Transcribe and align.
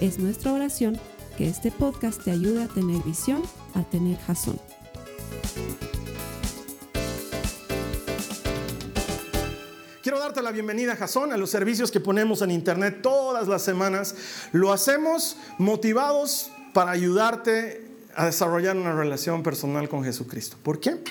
Es 0.00 0.18
nuestra 0.18 0.52
oración 0.52 1.00
que 1.38 1.48
este 1.48 1.70
podcast 1.70 2.22
te 2.22 2.30
ayude 2.30 2.64
a 2.64 2.68
tener 2.68 3.02
visión, 3.02 3.42
a 3.74 3.82
tener 3.82 4.18
jazón. 4.18 4.60
Quiero 10.02 10.18
darte 10.18 10.42
la 10.42 10.52
bienvenida, 10.52 10.96
Jason, 10.96 11.32
a 11.32 11.38
los 11.38 11.48
servicios 11.48 11.90
que 11.90 12.00
ponemos 12.00 12.42
en 12.42 12.50
internet 12.50 13.00
todas 13.00 13.48
las 13.48 13.62
semanas. 13.62 14.14
Lo 14.52 14.70
hacemos 14.70 15.38
motivados 15.56 16.50
para 16.74 16.90
ayudarte 16.90 17.90
a 18.14 18.26
desarrollar 18.26 18.76
una 18.76 18.94
relación 18.94 19.42
personal 19.42 19.88
con 19.88 20.04
Jesucristo. 20.04 20.58
¿Por 20.62 20.78
qué? 20.78 21.02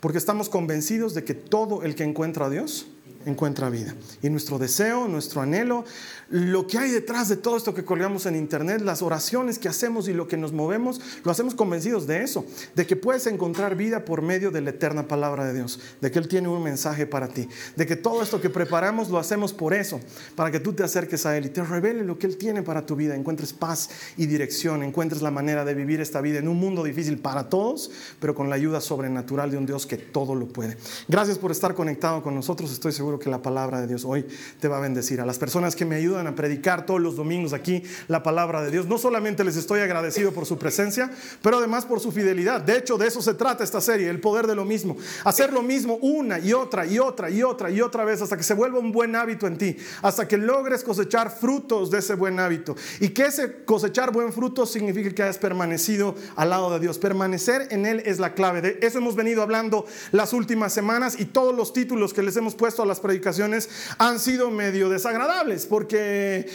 Porque 0.00 0.16
estamos 0.16 0.48
convencidos 0.48 1.12
de 1.12 1.24
que 1.24 1.34
todo 1.34 1.82
el 1.82 1.94
que 1.94 2.04
encuentra 2.04 2.46
a 2.46 2.50
Dios 2.50 2.86
encuentra 3.26 3.70
vida. 3.70 3.94
Y 4.22 4.30
nuestro 4.30 4.58
deseo, 4.58 5.08
nuestro 5.08 5.40
anhelo, 5.40 5.84
lo 6.30 6.66
que 6.66 6.78
hay 6.78 6.90
detrás 6.90 7.28
de 7.28 7.36
todo 7.36 7.56
esto 7.56 7.74
que 7.74 7.84
colgamos 7.84 8.26
en 8.26 8.34
internet, 8.34 8.80
las 8.80 9.02
oraciones 9.02 9.58
que 9.58 9.68
hacemos 9.68 10.08
y 10.08 10.12
lo 10.12 10.26
que 10.26 10.36
nos 10.36 10.52
movemos, 10.52 11.00
lo 11.22 11.30
hacemos 11.30 11.54
convencidos 11.54 12.06
de 12.06 12.22
eso, 12.22 12.44
de 12.74 12.86
que 12.86 12.96
puedes 12.96 13.26
encontrar 13.26 13.76
vida 13.76 14.04
por 14.04 14.22
medio 14.22 14.50
de 14.50 14.60
la 14.60 14.70
eterna 14.70 15.06
palabra 15.06 15.44
de 15.44 15.54
Dios, 15.54 15.80
de 16.00 16.10
que 16.10 16.18
Él 16.18 16.28
tiene 16.28 16.48
un 16.48 16.62
mensaje 16.62 17.06
para 17.06 17.28
ti, 17.28 17.48
de 17.76 17.86
que 17.86 17.96
todo 17.96 18.22
esto 18.22 18.40
que 18.40 18.50
preparamos 18.50 19.10
lo 19.10 19.18
hacemos 19.18 19.52
por 19.52 19.74
eso, 19.74 20.00
para 20.34 20.50
que 20.50 20.60
tú 20.60 20.72
te 20.72 20.82
acerques 20.82 21.26
a 21.26 21.36
Él 21.36 21.46
y 21.46 21.50
te 21.50 21.62
revele 21.62 22.04
lo 22.04 22.18
que 22.18 22.26
Él 22.26 22.36
tiene 22.36 22.62
para 22.62 22.86
tu 22.86 22.96
vida, 22.96 23.14
encuentres 23.14 23.52
paz 23.52 23.90
y 24.16 24.26
dirección, 24.26 24.82
encuentres 24.82 25.22
la 25.22 25.30
manera 25.30 25.64
de 25.64 25.74
vivir 25.74 26.00
esta 26.00 26.20
vida 26.20 26.38
en 26.38 26.48
un 26.48 26.58
mundo 26.58 26.82
difícil 26.82 27.18
para 27.18 27.48
todos, 27.48 27.90
pero 28.18 28.34
con 28.34 28.48
la 28.48 28.56
ayuda 28.56 28.80
sobrenatural 28.80 29.50
de 29.50 29.58
un 29.58 29.66
Dios 29.66 29.86
que 29.86 29.98
todo 29.98 30.34
lo 30.34 30.46
puede. 30.46 30.76
Gracias 31.08 31.38
por 31.38 31.50
estar 31.50 31.74
conectado 31.74 32.22
con 32.22 32.34
nosotros, 32.34 32.72
estoy 32.72 32.92
seguro 32.92 33.13
que 33.18 33.30
la 33.30 33.42
palabra 33.42 33.80
de 33.80 33.86
Dios 33.86 34.04
hoy 34.04 34.26
te 34.60 34.68
va 34.68 34.78
a 34.78 34.80
bendecir. 34.80 35.20
A 35.20 35.26
las 35.26 35.38
personas 35.38 35.76
que 35.76 35.84
me 35.84 35.96
ayudan 35.96 36.26
a 36.26 36.34
predicar 36.34 36.86
todos 36.86 37.00
los 37.00 37.16
domingos 37.16 37.52
aquí 37.52 37.82
la 38.08 38.22
palabra 38.22 38.62
de 38.62 38.70
Dios, 38.70 38.86
no 38.86 38.98
solamente 38.98 39.44
les 39.44 39.56
estoy 39.56 39.80
agradecido 39.80 40.32
por 40.32 40.46
su 40.46 40.58
presencia, 40.58 41.10
pero 41.42 41.58
además 41.58 41.84
por 41.84 42.00
su 42.00 42.12
fidelidad. 42.12 42.60
De 42.60 42.76
hecho, 42.76 42.98
de 42.98 43.06
eso 43.06 43.22
se 43.22 43.34
trata 43.34 43.64
esta 43.64 43.80
serie, 43.80 44.08
el 44.08 44.20
poder 44.20 44.46
de 44.46 44.54
lo 44.54 44.64
mismo. 44.64 44.96
Hacer 45.24 45.52
lo 45.52 45.62
mismo 45.62 45.96
una 45.96 46.38
y 46.38 46.52
otra 46.52 46.86
y 46.86 46.98
otra 46.98 47.30
y 47.30 47.42
otra 47.42 47.70
y 47.70 47.80
otra 47.80 48.04
vez 48.04 48.22
hasta 48.22 48.36
que 48.36 48.42
se 48.42 48.54
vuelva 48.54 48.78
un 48.78 48.92
buen 48.92 49.16
hábito 49.16 49.46
en 49.46 49.58
ti, 49.58 49.76
hasta 50.02 50.26
que 50.28 50.36
logres 50.36 50.84
cosechar 50.84 51.30
frutos 51.30 51.90
de 51.90 51.98
ese 51.98 52.14
buen 52.14 52.38
hábito. 52.38 52.74
Y 53.00 53.08
que 53.08 53.26
ese 53.26 53.64
cosechar 53.64 54.12
buen 54.12 54.32
fruto 54.32 54.66
significa 54.66 55.10
que 55.10 55.22
hayas 55.22 55.38
permanecido 55.38 56.14
al 56.36 56.50
lado 56.50 56.72
de 56.72 56.80
Dios. 56.80 56.98
Permanecer 56.98 57.68
en 57.70 57.86
Él 57.86 58.02
es 58.04 58.18
la 58.18 58.34
clave. 58.34 58.60
De 58.60 58.78
eso 58.82 58.98
hemos 58.98 59.14
venido 59.14 59.42
hablando 59.42 59.86
las 60.12 60.32
últimas 60.32 60.72
semanas 60.72 61.18
y 61.18 61.26
todos 61.26 61.54
los 61.54 61.72
títulos 61.72 62.12
que 62.12 62.22
les 62.22 62.36
hemos 62.36 62.54
puesto 62.54 62.82
a 62.82 62.86
las 62.86 63.00
predicaciones 63.04 63.68
han 63.98 64.18
sido 64.18 64.50
medio 64.50 64.88
desagradables 64.88 65.66
porque 65.66 66.48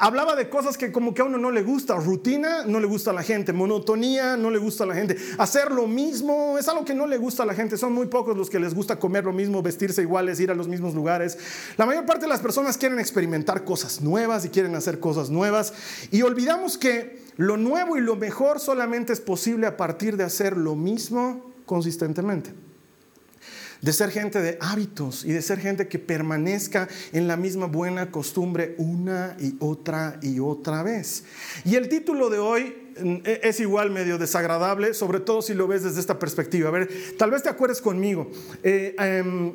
hablaba 0.00 0.34
de 0.34 0.48
cosas 0.48 0.76
que 0.76 0.90
como 0.90 1.14
que 1.14 1.22
a 1.22 1.24
uno 1.24 1.38
no 1.38 1.52
le 1.52 1.62
gusta. 1.62 1.94
Rutina 1.94 2.64
no 2.66 2.80
le 2.80 2.88
gusta 2.88 3.12
a 3.12 3.14
la 3.14 3.22
gente, 3.22 3.52
monotonía 3.52 4.36
no 4.36 4.50
le 4.50 4.58
gusta 4.58 4.82
a 4.82 4.88
la 4.88 4.94
gente, 4.94 5.16
hacer 5.38 5.70
lo 5.70 5.86
mismo 5.86 6.58
es 6.58 6.66
algo 6.66 6.84
que 6.84 6.92
no 6.92 7.06
le 7.06 7.18
gusta 7.18 7.44
a 7.44 7.46
la 7.46 7.54
gente. 7.54 7.76
Son 7.76 7.92
muy 7.92 8.06
pocos 8.06 8.36
los 8.36 8.50
que 8.50 8.58
les 8.58 8.74
gusta 8.74 8.98
comer 8.98 9.24
lo 9.24 9.32
mismo, 9.32 9.62
vestirse 9.62 10.02
iguales, 10.02 10.40
ir 10.40 10.50
a 10.50 10.54
los 10.54 10.66
mismos 10.66 10.92
lugares. 10.92 11.38
La 11.76 11.86
mayor 11.86 12.04
parte 12.04 12.22
de 12.22 12.30
las 12.30 12.40
personas 12.40 12.76
quieren 12.76 12.98
experimentar 12.98 13.62
cosas 13.62 14.00
nuevas 14.00 14.44
y 14.44 14.48
quieren 14.48 14.74
hacer 14.74 14.98
cosas 14.98 15.30
nuevas 15.30 15.72
y 16.10 16.22
olvidamos 16.22 16.78
que 16.78 17.22
lo 17.36 17.56
nuevo 17.56 17.96
y 17.96 18.00
lo 18.00 18.16
mejor 18.16 18.58
solamente 18.58 19.12
es 19.12 19.20
posible 19.20 19.68
a 19.68 19.76
partir 19.76 20.16
de 20.16 20.24
hacer 20.24 20.56
lo 20.56 20.74
mismo 20.74 21.52
consistentemente 21.64 22.65
de 23.86 23.92
ser 23.92 24.10
gente 24.10 24.42
de 24.42 24.58
hábitos 24.60 25.24
y 25.24 25.30
de 25.30 25.40
ser 25.40 25.60
gente 25.60 25.86
que 25.86 26.00
permanezca 26.00 26.88
en 27.12 27.28
la 27.28 27.36
misma 27.36 27.66
buena 27.66 28.10
costumbre 28.10 28.74
una 28.78 29.36
y 29.38 29.54
otra 29.60 30.18
y 30.22 30.40
otra 30.40 30.82
vez. 30.82 31.22
Y 31.64 31.76
el 31.76 31.88
título 31.88 32.28
de 32.28 32.40
hoy 32.40 32.76
mm, 33.00 33.14
e, 33.24 33.40
es 33.44 33.60
igual 33.60 33.92
medio 33.92 34.18
desagradable, 34.18 34.92
sobre 34.92 35.20
todo 35.20 35.40
si 35.40 35.54
lo 35.54 35.68
ves 35.68 35.84
desde 35.84 36.00
esta 36.00 36.18
perspectiva. 36.18 36.68
A 36.68 36.72
ver, 36.72 36.90
tal 37.16 37.30
vez 37.30 37.44
te 37.44 37.48
acuerdes 37.48 37.80
conmigo. 37.80 38.28
Eh, 38.64 38.96
em, 38.98 39.52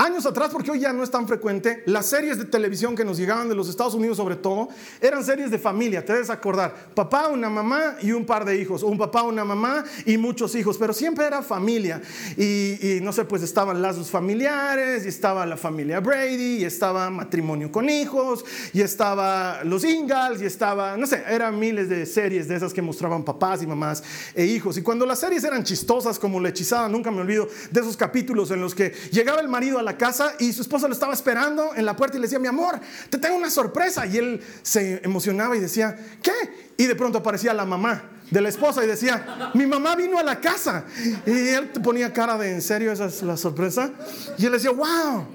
Años 0.00 0.24
atrás, 0.24 0.48
porque 0.50 0.70
hoy 0.70 0.80
ya 0.80 0.94
no 0.94 1.02
es 1.02 1.10
tan 1.10 1.28
frecuente, 1.28 1.82
las 1.84 2.06
series 2.06 2.38
de 2.38 2.46
televisión 2.46 2.96
que 2.96 3.04
nos 3.04 3.18
llegaban 3.18 3.50
de 3.50 3.54
los 3.54 3.68
Estados 3.68 3.92
Unidos 3.92 4.16
sobre 4.16 4.34
todo, 4.34 4.70
eran 4.98 5.22
series 5.22 5.50
de 5.50 5.58
familia, 5.58 6.02
te 6.02 6.14
debes 6.14 6.30
acordar. 6.30 6.74
Papá, 6.94 7.28
una 7.28 7.50
mamá 7.50 7.96
y 8.00 8.12
un 8.12 8.24
par 8.24 8.46
de 8.46 8.58
hijos, 8.58 8.82
o 8.82 8.86
un 8.86 8.96
papá, 8.96 9.24
una 9.24 9.44
mamá 9.44 9.84
y 10.06 10.16
muchos 10.16 10.54
hijos, 10.54 10.78
pero 10.78 10.94
siempre 10.94 11.26
era 11.26 11.42
familia. 11.42 12.00
Y, 12.38 13.00
no 13.02 13.12
sé, 13.12 13.26
pues 13.26 13.42
estaban 13.42 13.82
lazos 13.82 14.08
familiares, 14.08 15.04
y 15.04 15.08
estaba 15.08 15.44
la 15.44 15.58
familia 15.58 16.00
Brady, 16.00 16.60
y 16.60 16.64
estaba 16.64 17.10
matrimonio 17.10 17.70
con 17.70 17.90
hijos, 17.90 18.42
y 18.72 18.80
estaba 18.80 19.62
los 19.64 19.84
Ingalls, 19.84 20.40
y 20.40 20.46
estaba, 20.46 20.96
no 20.96 21.06
sé, 21.06 21.22
eran 21.28 21.58
miles 21.58 21.90
de 21.90 22.06
series 22.06 22.48
de 22.48 22.56
esas 22.56 22.72
que 22.72 22.80
mostraban 22.80 23.22
papás 23.22 23.62
y 23.62 23.66
mamás 23.66 24.02
e 24.34 24.46
hijos. 24.46 24.78
Y 24.78 24.82
cuando 24.82 25.04
las 25.04 25.18
series 25.18 25.44
eran 25.44 25.62
chistosas 25.62 26.18
como 26.18 26.40
La 26.40 26.48
hechizada, 26.48 26.88
nunca 26.88 27.10
me 27.10 27.20
olvido 27.20 27.46
de 27.70 27.80
esos 27.82 27.98
capítulos 27.98 28.50
en 28.50 28.62
los 28.62 28.74
que 28.74 28.94
llegaba 29.12 29.42
el 29.42 29.48
marido 29.48 29.78
a 29.78 29.82
la 29.82 29.89
casa 29.96 30.34
y 30.38 30.52
su 30.52 30.62
esposa 30.62 30.88
lo 30.88 30.94
estaba 30.94 31.12
esperando 31.12 31.74
en 31.74 31.84
la 31.84 31.96
puerta 31.96 32.16
y 32.16 32.20
le 32.20 32.26
decía, 32.26 32.38
mi 32.38 32.48
amor, 32.48 32.80
te 33.08 33.18
tengo 33.18 33.36
una 33.36 33.50
sorpresa. 33.50 34.06
Y 34.06 34.16
él 34.16 34.42
se 34.62 35.00
emocionaba 35.04 35.56
y 35.56 35.60
decía, 35.60 35.96
¿qué? 36.22 36.32
Y 36.76 36.86
de 36.86 36.94
pronto 36.94 37.18
aparecía 37.18 37.54
la 37.54 37.64
mamá 37.64 38.02
de 38.30 38.40
la 38.40 38.48
esposa 38.48 38.84
y 38.84 38.86
decía, 38.86 39.52
mi 39.54 39.66
mamá 39.66 39.96
vino 39.96 40.18
a 40.18 40.22
la 40.22 40.40
casa. 40.40 40.84
Y 41.26 41.48
él 41.48 41.68
ponía 41.82 42.12
cara 42.12 42.38
de, 42.38 42.52
¿en 42.52 42.62
serio 42.62 42.92
esa 42.92 43.06
es 43.06 43.22
la 43.22 43.36
sorpresa? 43.36 43.90
Y 44.38 44.46
él 44.46 44.52
decía, 44.52 44.70
wow, 44.70 45.26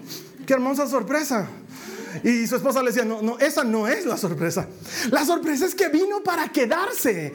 qué 0.45 0.53
hermosa 0.53 0.87
sorpresa. 0.87 1.47
Y 2.23 2.47
su 2.47 2.55
esposa 2.55 2.81
le 2.81 2.87
decía, 2.87 3.03
no, 3.03 3.21
no, 3.21 3.37
esa 3.39 3.63
no 3.63 3.87
es 3.87 4.05
la 4.05 4.17
sorpresa. 4.17 4.67
La 5.11 5.25
sorpresa 5.25 5.65
es 5.65 5.75
que 5.75 5.89
vino 5.89 6.23
para 6.23 6.47
quedarse. 6.49 7.33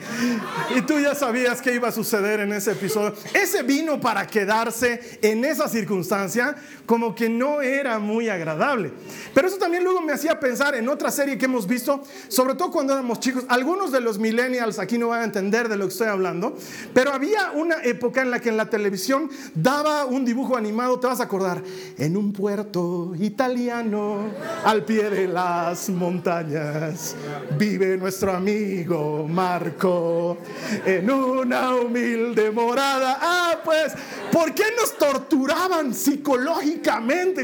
Y 0.75 0.81
tú 0.81 0.99
ya 0.99 1.13
sabías 1.15 1.61
que 1.61 1.73
iba 1.73 1.89
a 1.89 1.91
suceder 1.91 2.39
en 2.39 2.53
ese 2.53 2.71
episodio. 2.71 3.13
Ese 3.33 3.63
vino 3.63 3.99
para 3.99 4.25
quedarse 4.25 5.19
en 5.21 5.45
esa 5.45 5.67
circunstancia 5.67 6.55
como 6.91 7.15
que 7.15 7.29
no 7.29 7.61
era 7.61 7.99
muy 7.99 8.27
agradable. 8.27 8.91
Pero 9.33 9.47
eso 9.47 9.55
también 9.55 9.81
luego 9.81 10.01
me 10.01 10.11
hacía 10.11 10.37
pensar 10.41 10.75
en 10.75 10.89
otra 10.89 11.09
serie 11.09 11.37
que 11.37 11.45
hemos 11.45 11.65
visto, 11.65 12.03
sobre 12.27 12.53
todo 12.53 12.69
cuando 12.69 12.91
éramos 12.91 13.21
chicos. 13.21 13.45
Algunos 13.47 13.93
de 13.93 14.01
los 14.01 14.19
millennials 14.19 14.77
aquí 14.77 14.97
no 14.97 15.07
van 15.07 15.21
a 15.21 15.23
entender 15.23 15.69
de 15.69 15.77
lo 15.77 15.85
que 15.85 15.93
estoy 15.93 16.07
hablando, 16.07 16.53
pero 16.93 17.13
había 17.13 17.51
una 17.51 17.81
época 17.81 18.21
en 18.21 18.29
la 18.29 18.41
que 18.41 18.49
en 18.49 18.57
la 18.57 18.69
televisión 18.69 19.29
daba 19.55 20.03
un 20.03 20.25
dibujo 20.25 20.57
animado, 20.57 20.99
te 20.99 21.07
vas 21.07 21.21
a 21.21 21.23
acordar, 21.23 21.63
en 21.97 22.17
un 22.17 22.33
puerto 22.33 23.13
italiano 23.17 24.25
al 24.65 24.83
pie 24.83 25.09
de 25.09 25.29
las 25.29 25.87
montañas 25.87 27.15
vive 27.57 27.95
nuestro 27.95 28.33
amigo 28.33 29.25
Marco 29.29 30.39
en 30.85 31.09
una 31.09 31.73
humilde 31.73 32.51
morada. 32.51 33.17
Ah, 33.21 33.61
pues, 33.63 33.93
¿por 34.29 34.53
qué 34.53 34.65
nos 34.77 34.97
torturaban 34.97 35.93
psicológicamente 35.93 36.80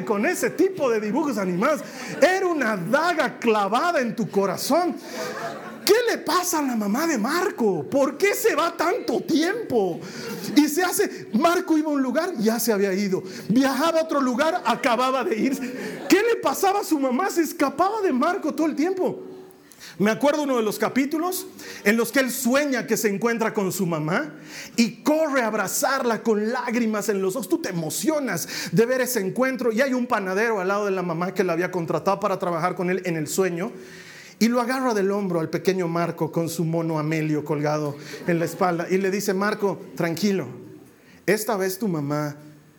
con 0.06 0.26
ese 0.26 0.50
tipo 0.52 0.90
de 0.90 1.00
dibujos 1.00 1.38
animados? 1.38 1.82
Era 2.22 2.48
una 2.48 2.78
daga 2.78 3.38
clavada 3.40 4.02
en 4.02 4.16
tu 4.16 4.30
corazón. 4.30 4.96
¿Qué 5.86 5.94
le 6.12 6.18
pasa 6.18 6.60
a 6.60 6.64
la 6.64 6.76
mamá 6.76 7.08
de 7.08 7.18
Marco? 7.18 7.84
¿Por 7.90 8.18
qué 8.18 8.34
se 8.34 8.56
va 8.56 8.76
tanto 8.76 9.22
tiempo? 9.22 10.02
Y 10.54 10.68
se 10.68 10.84
hace, 10.84 11.28
Marco 11.34 11.78
iba 11.78 11.90
a 11.90 11.94
un 11.94 12.02
lugar, 12.02 12.34
ya 12.38 12.60
se 12.60 12.74
había 12.74 12.94
ido. 12.94 13.24
Viajaba 13.48 14.02
a 14.02 14.04
otro 14.04 14.20
lugar, 14.20 14.62
acababa 14.66 15.24
de 15.24 15.38
ir. 15.38 16.06
¿Qué 16.10 16.22
le 16.22 16.36
pasaba 16.42 16.82
a 16.82 16.84
su 16.84 17.00
mamá? 17.00 17.30
Se 17.30 17.42
escapaba 17.42 18.02
de 18.02 18.12
Marco 18.12 18.54
todo 18.54 18.68
el 18.68 18.76
tiempo. 18.76 19.27
Me 20.00 20.12
acuerdo 20.12 20.44
uno 20.44 20.58
de 20.58 20.64
los 20.64 20.78
capítulos 20.78 21.48
en 21.84 21.98
los 21.98 22.12
que 22.12 22.20
él 22.20 22.32
sueña 22.32 22.86
que 22.86 22.98
se 22.98 23.10
encuentra 23.10 23.54
con 23.54 23.72
su 23.72 23.88
mamá 23.88 24.32
y 24.76 25.02
corre 25.02 25.42
a 25.42 25.48
abrazarla 25.48 26.22
con 26.22 26.52
lágrimas 26.52 27.10
en 27.10 27.20
los 27.20 27.36
ojos. 27.36 27.50
Tú 27.50 27.60
te 27.60 27.70
emocionas 27.70 28.70
de 28.72 28.86
ver 28.86 29.02
ese 29.02 29.22
encuentro 29.22 29.72
y 29.72 29.82
hay 29.82 29.96
un 29.96 30.06
panadero 30.06 30.60
al 30.60 30.68
lado 30.68 30.86
de 30.86 30.92
la 30.92 31.02
mamá 31.02 31.34
que 31.34 31.44
la 31.44 31.54
había 31.54 31.72
contratado 31.72 32.20
para 32.20 32.38
trabajar 32.38 32.76
con 32.76 32.92
él 32.92 33.02
en 33.06 33.16
el 33.16 33.28
sueño 33.28 33.72
y 34.38 34.50
lo 34.50 34.62
agarra 34.62 34.94
del 34.94 35.10
hombro 35.12 35.40
al 35.40 35.50
pequeño 35.50 35.88
Marco 35.88 36.32
con 36.32 36.48
su 36.48 36.64
mono 36.64 37.00
Amelio 37.00 37.44
colgado 37.44 37.96
en 38.28 38.38
la 38.38 38.46
espalda 38.46 38.88
y 38.90 38.98
le 38.98 39.10
dice, 39.10 39.34
Marco, 39.34 39.80
tranquilo, 39.96 40.48
esta 41.26 41.58
vez 41.58 41.80
tu 41.80 41.88
mamá 41.88 42.36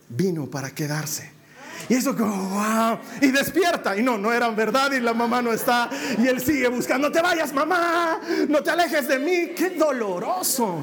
vino 0.07 0.45
para 0.45 0.71
quedarse. 0.71 1.38
Y 1.87 1.95
eso 1.95 2.15
como, 2.15 2.49
wow. 2.49 2.99
Y 3.21 3.31
despierta. 3.31 3.97
Y 3.97 4.03
no, 4.03 4.17
no 4.17 4.31
era 4.31 4.49
verdad 4.49 4.91
y 4.91 4.99
la 4.99 5.13
mamá 5.13 5.41
no 5.41 5.53
está. 5.53 5.89
Y 6.17 6.27
él 6.27 6.41
sigue 6.41 6.67
buscando, 6.67 7.07
no 7.07 7.13
te 7.13 7.21
vayas 7.21 7.53
mamá, 7.53 8.19
no 8.47 8.61
te 8.61 8.71
alejes 8.71 9.07
de 9.07 9.19
mí. 9.19 9.53
Qué 9.55 9.71
doloroso. 9.71 10.79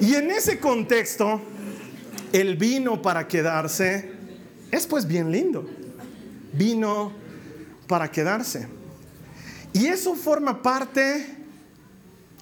Y 0.00 0.14
en 0.14 0.30
ese 0.30 0.58
contexto, 0.58 1.40
el 2.32 2.56
vino 2.56 3.00
para 3.00 3.28
quedarse 3.28 4.10
es 4.70 4.86
pues 4.86 5.06
bien 5.06 5.30
lindo. 5.30 5.68
Vino 6.52 7.12
para 7.86 8.10
quedarse. 8.10 8.66
Y 9.72 9.86
eso 9.86 10.14
forma 10.14 10.62
parte 10.62 11.42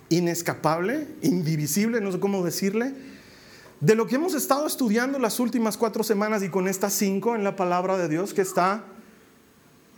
inescapable, 0.09 1.07
indivisible, 1.23 2.01
no 2.01 2.11
sé 2.12 2.19
cómo 2.19 2.45
decirle, 2.45 2.93
de 3.81 3.94
lo 3.94 4.06
que 4.06 4.17
hemos 4.17 4.35
estado 4.35 4.67
estudiando 4.67 5.19
las 5.19 5.41
últimas 5.41 5.79
cuatro 5.79 6.05
semanas 6.05 6.43
y 6.43 6.50
con 6.50 6.69
estas 6.69 6.93
cinco 6.93 7.35
en 7.35 7.43
la 7.43 7.56
palabra 7.56 7.97
de 7.97 8.09
Dios 8.09 8.35
que 8.35 8.43
está 8.43 8.85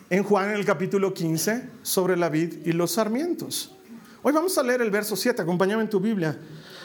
en 0.09 0.23
Juan 0.23 0.51
en 0.51 0.57
el 0.57 0.65
capítulo 0.65 1.13
15 1.13 1.69
sobre 1.83 2.17
la 2.17 2.29
vid 2.29 2.65
y 2.65 2.73
los 2.73 2.93
sarmientos. 2.93 3.75
Hoy 4.23 4.33
vamos 4.33 4.57
a 4.57 4.63
leer 4.63 4.83
el 4.83 4.91
verso 4.93 5.17
7, 5.17 5.43
acompáñame 5.43 5.83
en 5.83 5.91
tu 5.91 5.99
Biblia 5.99 6.39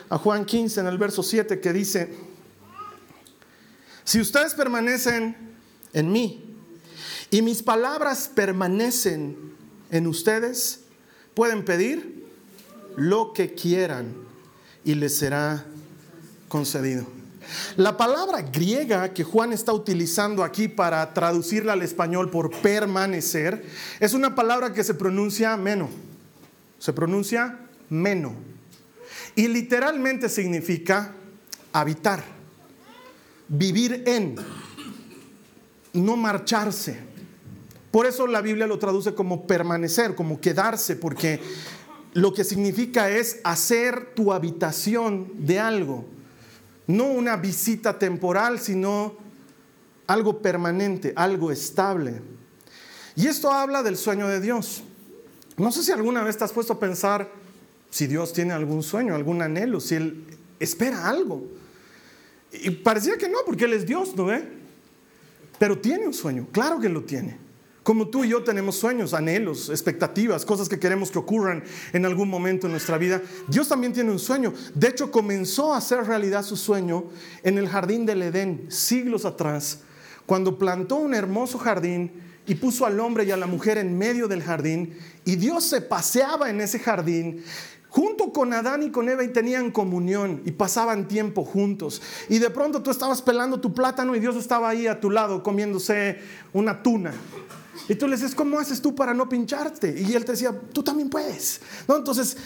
a 0.09 0.17
Juan 0.17 0.43
15 0.43 0.79
en 0.79 0.87
el 0.87 0.97
verso 0.97 1.21
7 1.21 1.59
que 1.59 1.71
dice, 1.71 2.15
si 4.03 4.19
ustedes 4.19 4.55
permanecen 4.55 5.35
en 5.93 6.11
mí 6.11 6.55
y 7.29 7.43
mis 7.43 7.61
palabras 7.61 8.31
permanecen 8.33 9.37
en 9.91 10.07
ustedes, 10.07 10.79
pueden 11.35 11.63
pedir 11.63 12.25
lo 12.95 13.33
que 13.33 13.53
quieran 13.53 14.15
y 14.83 14.95
les 14.95 15.15
será 15.15 15.65
concedido. 16.47 17.05
La 17.75 17.95
palabra 17.95 18.41
griega 18.41 19.13
que 19.13 19.23
Juan 19.23 19.53
está 19.53 19.71
utilizando 19.71 20.43
aquí 20.43 20.67
para 20.67 21.13
traducirla 21.13 21.73
al 21.73 21.81
español 21.81 22.29
por 22.29 22.51
permanecer 22.51 23.65
es 23.99 24.13
una 24.13 24.35
palabra 24.35 24.73
que 24.73 24.83
se 24.83 24.93
pronuncia 24.93 25.55
meno. 25.55 25.89
Se 26.79 26.93
pronuncia 26.93 27.59
meno. 27.89 28.33
Y 29.35 29.47
literalmente 29.47 30.29
significa 30.29 31.13
habitar, 31.71 32.23
vivir 33.47 34.03
en, 34.05 34.35
no 35.93 36.17
marcharse. 36.17 36.99
Por 37.91 38.05
eso 38.05 38.27
la 38.27 38.41
Biblia 38.41 38.67
lo 38.67 38.79
traduce 38.79 39.13
como 39.13 39.47
permanecer, 39.47 40.15
como 40.15 40.41
quedarse, 40.41 40.95
porque 40.95 41.39
lo 42.13 42.33
que 42.33 42.43
significa 42.43 43.09
es 43.09 43.39
hacer 43.43 44.13
tu 44.15 44.33
habitación 44.33 45.31
de 45.37 45.59
algo 45.59 46.16
no 46.87 47.05
una 47.05 47.35
visita 47.35 47.99
temporal, 47.99 48.59
sino 48.59 49.15
algo 50.07 50.41
permanente, 50.41 51.13
algo 51.15 51.51
estable. 51.51 52.21
Y 53.15 53.27
esto 53.27 53.51
habla 53.51 53.83
del 53.83 53.97
sueño 53.97 54.27
de 54.27 54.39
Dios. 54.39 54.83
No 55.57 55.71
sé 55.71 55.83
si 55.83 55.91
alguna 55.91 56.23
vez 56.23 56.37
te 56.37 56.43
has 56.43 56.53
puesto 56.53 56.73
a 56.73 56.79
pensar 56.79 57.29
si 57.89 58.07
Dios 58.07 58.31
tiene 58.31 58.53
algún 58.53 58.83
sueño, 58.83 59.15
algún 59.15 59.41
anhelo, 59.41 59.79
si 59.79 59.95
Él 59.95 60.25
espera 60.59 61.07
algo. 61.07 61.47
Y 62.51 62.69
parecía 62.69 63.17
que 63.17 63.27
no, 63.27 63.39
porque 63.45 63.65
Él 63.65 63.73
es 63.73 63.85
Dios, 63.85 64.15
¿no 64.15 64.25
ve? 64.25 64.47
Pero 65.59 65.77
tiene 65.79 66.07
un 66.07 66.13
sueño, 66.13 66.47
claro 66.51 66.79
que 66.79 66.89
lo 66.89 67.03
tiene. 67.03 67.46
Como 67.87 68.09
tú 68.09 68.25
y 68.25 68.27
yo 68.27 68.43
tenemos 68.43 68.75
sueños, 68.75 69.13
anhelos, 69.13 69.69
expectativas, 69.69 70.43
cosas 70.43 70.67
que 70.67 70.77
queremos 70.77 71.09
que 71.09 71.19
ocurran 71.19 71.63
en 71.93 72.05
algún 72.05 72.27
momento 72.27 72.67
en 72.67 72.73
nuestra 72.73 72.97
vida, 72.97 73.21
Dios 73.47 73.69
también 73.69 73.93
tiene 73.93 74.11
un 74.11 74.19
sueño. 74.19 74.53
De 74.75 74.89
hecho, 74.89 75.09
comenzó 75.09 75.73
a 75.73 75.77
hacer 75.77 76.03
realidad 76.03 76.43
su 76.43 76.57
sueño 76.57 77.05
en 77.43 77.57
el 77.57 77.69
jardín 77.69 78.05
del 78.05 78.23
Edén, 78.23 78.65
siglos 78.67 79.23
atrás, 79.23 79.83
cuando 80.25 80.57
plantó 80.57 80.97
un 80.97 81.13
hermoso 81.13 81.57
jardín 81.59 82.11
y 82.45 82.55
puso 82.55 82.85
al 82.85 82.99
hombre 82.99 83.23
y 83.23 83.31
a 83.31 83.37
la 83.37 83.47
mujer 83.47 83.77
en 83.77 83.97
medio 83.97 84.27
del 84.27 84.43
jardín, 84.43 84.97
y 85.23 85.37
Dios 85.37 85.63
se 85.63 85.79
paseaba 85.79 86.49
en 86.49 86.59
ese 86.59 86.79
jardín 86.79 87.41
junto 87.87 88.33
con 88.33 88.51
Adán 88.51 88.83
y 88.83 88.91
con 88.91 89.07
Eva 89.07 89.23
y 89.23 89.29
tenían 89.29 89.71
comunión 89.71 90.41
y 90.45 90.51
pasaban 90.51 91.07
tiempo 91.07 91.45
juntos. 91.45 92.01
Y 92.27 92.39
de 92.39 92.49
pronto 92.49 92.83
tú 92.83 92.91
estabas 92.91 93.21
pelando 93.21 93.61
tu 93.61 93.73
plátano 93.73 94.13
y 94.13 94.19
Dios 94.19 94.35
estaba 94.35 94.67
ahí 94.69 94.87
a 94.87 94.99
tu 94.99 95.09
lado 95.09 95.41
comiéndose 95.41 96.19
una 96.53 96.83
tuna. 96.83 97.13
Y 97.89 97.95
tú 97.95 98.07
le 98.07 98.15
dices, 98.15 98.35
¿cómo 98.35 98.59
haces 98.59 98.81
tú 98.81 98.93
para 98.93 99.13
no 99.13 99.29
pincharte? 99.29 99.95
Y 99.97 100.13
él 100.13 100.25
te 100.25 100.33
decía, 100.33 100.53
tú 100.73 100.83
también 100.83 101.09
puedes. 101.09 101.61
¿No? 101.87 101.95
Entonces, 101.95 102.37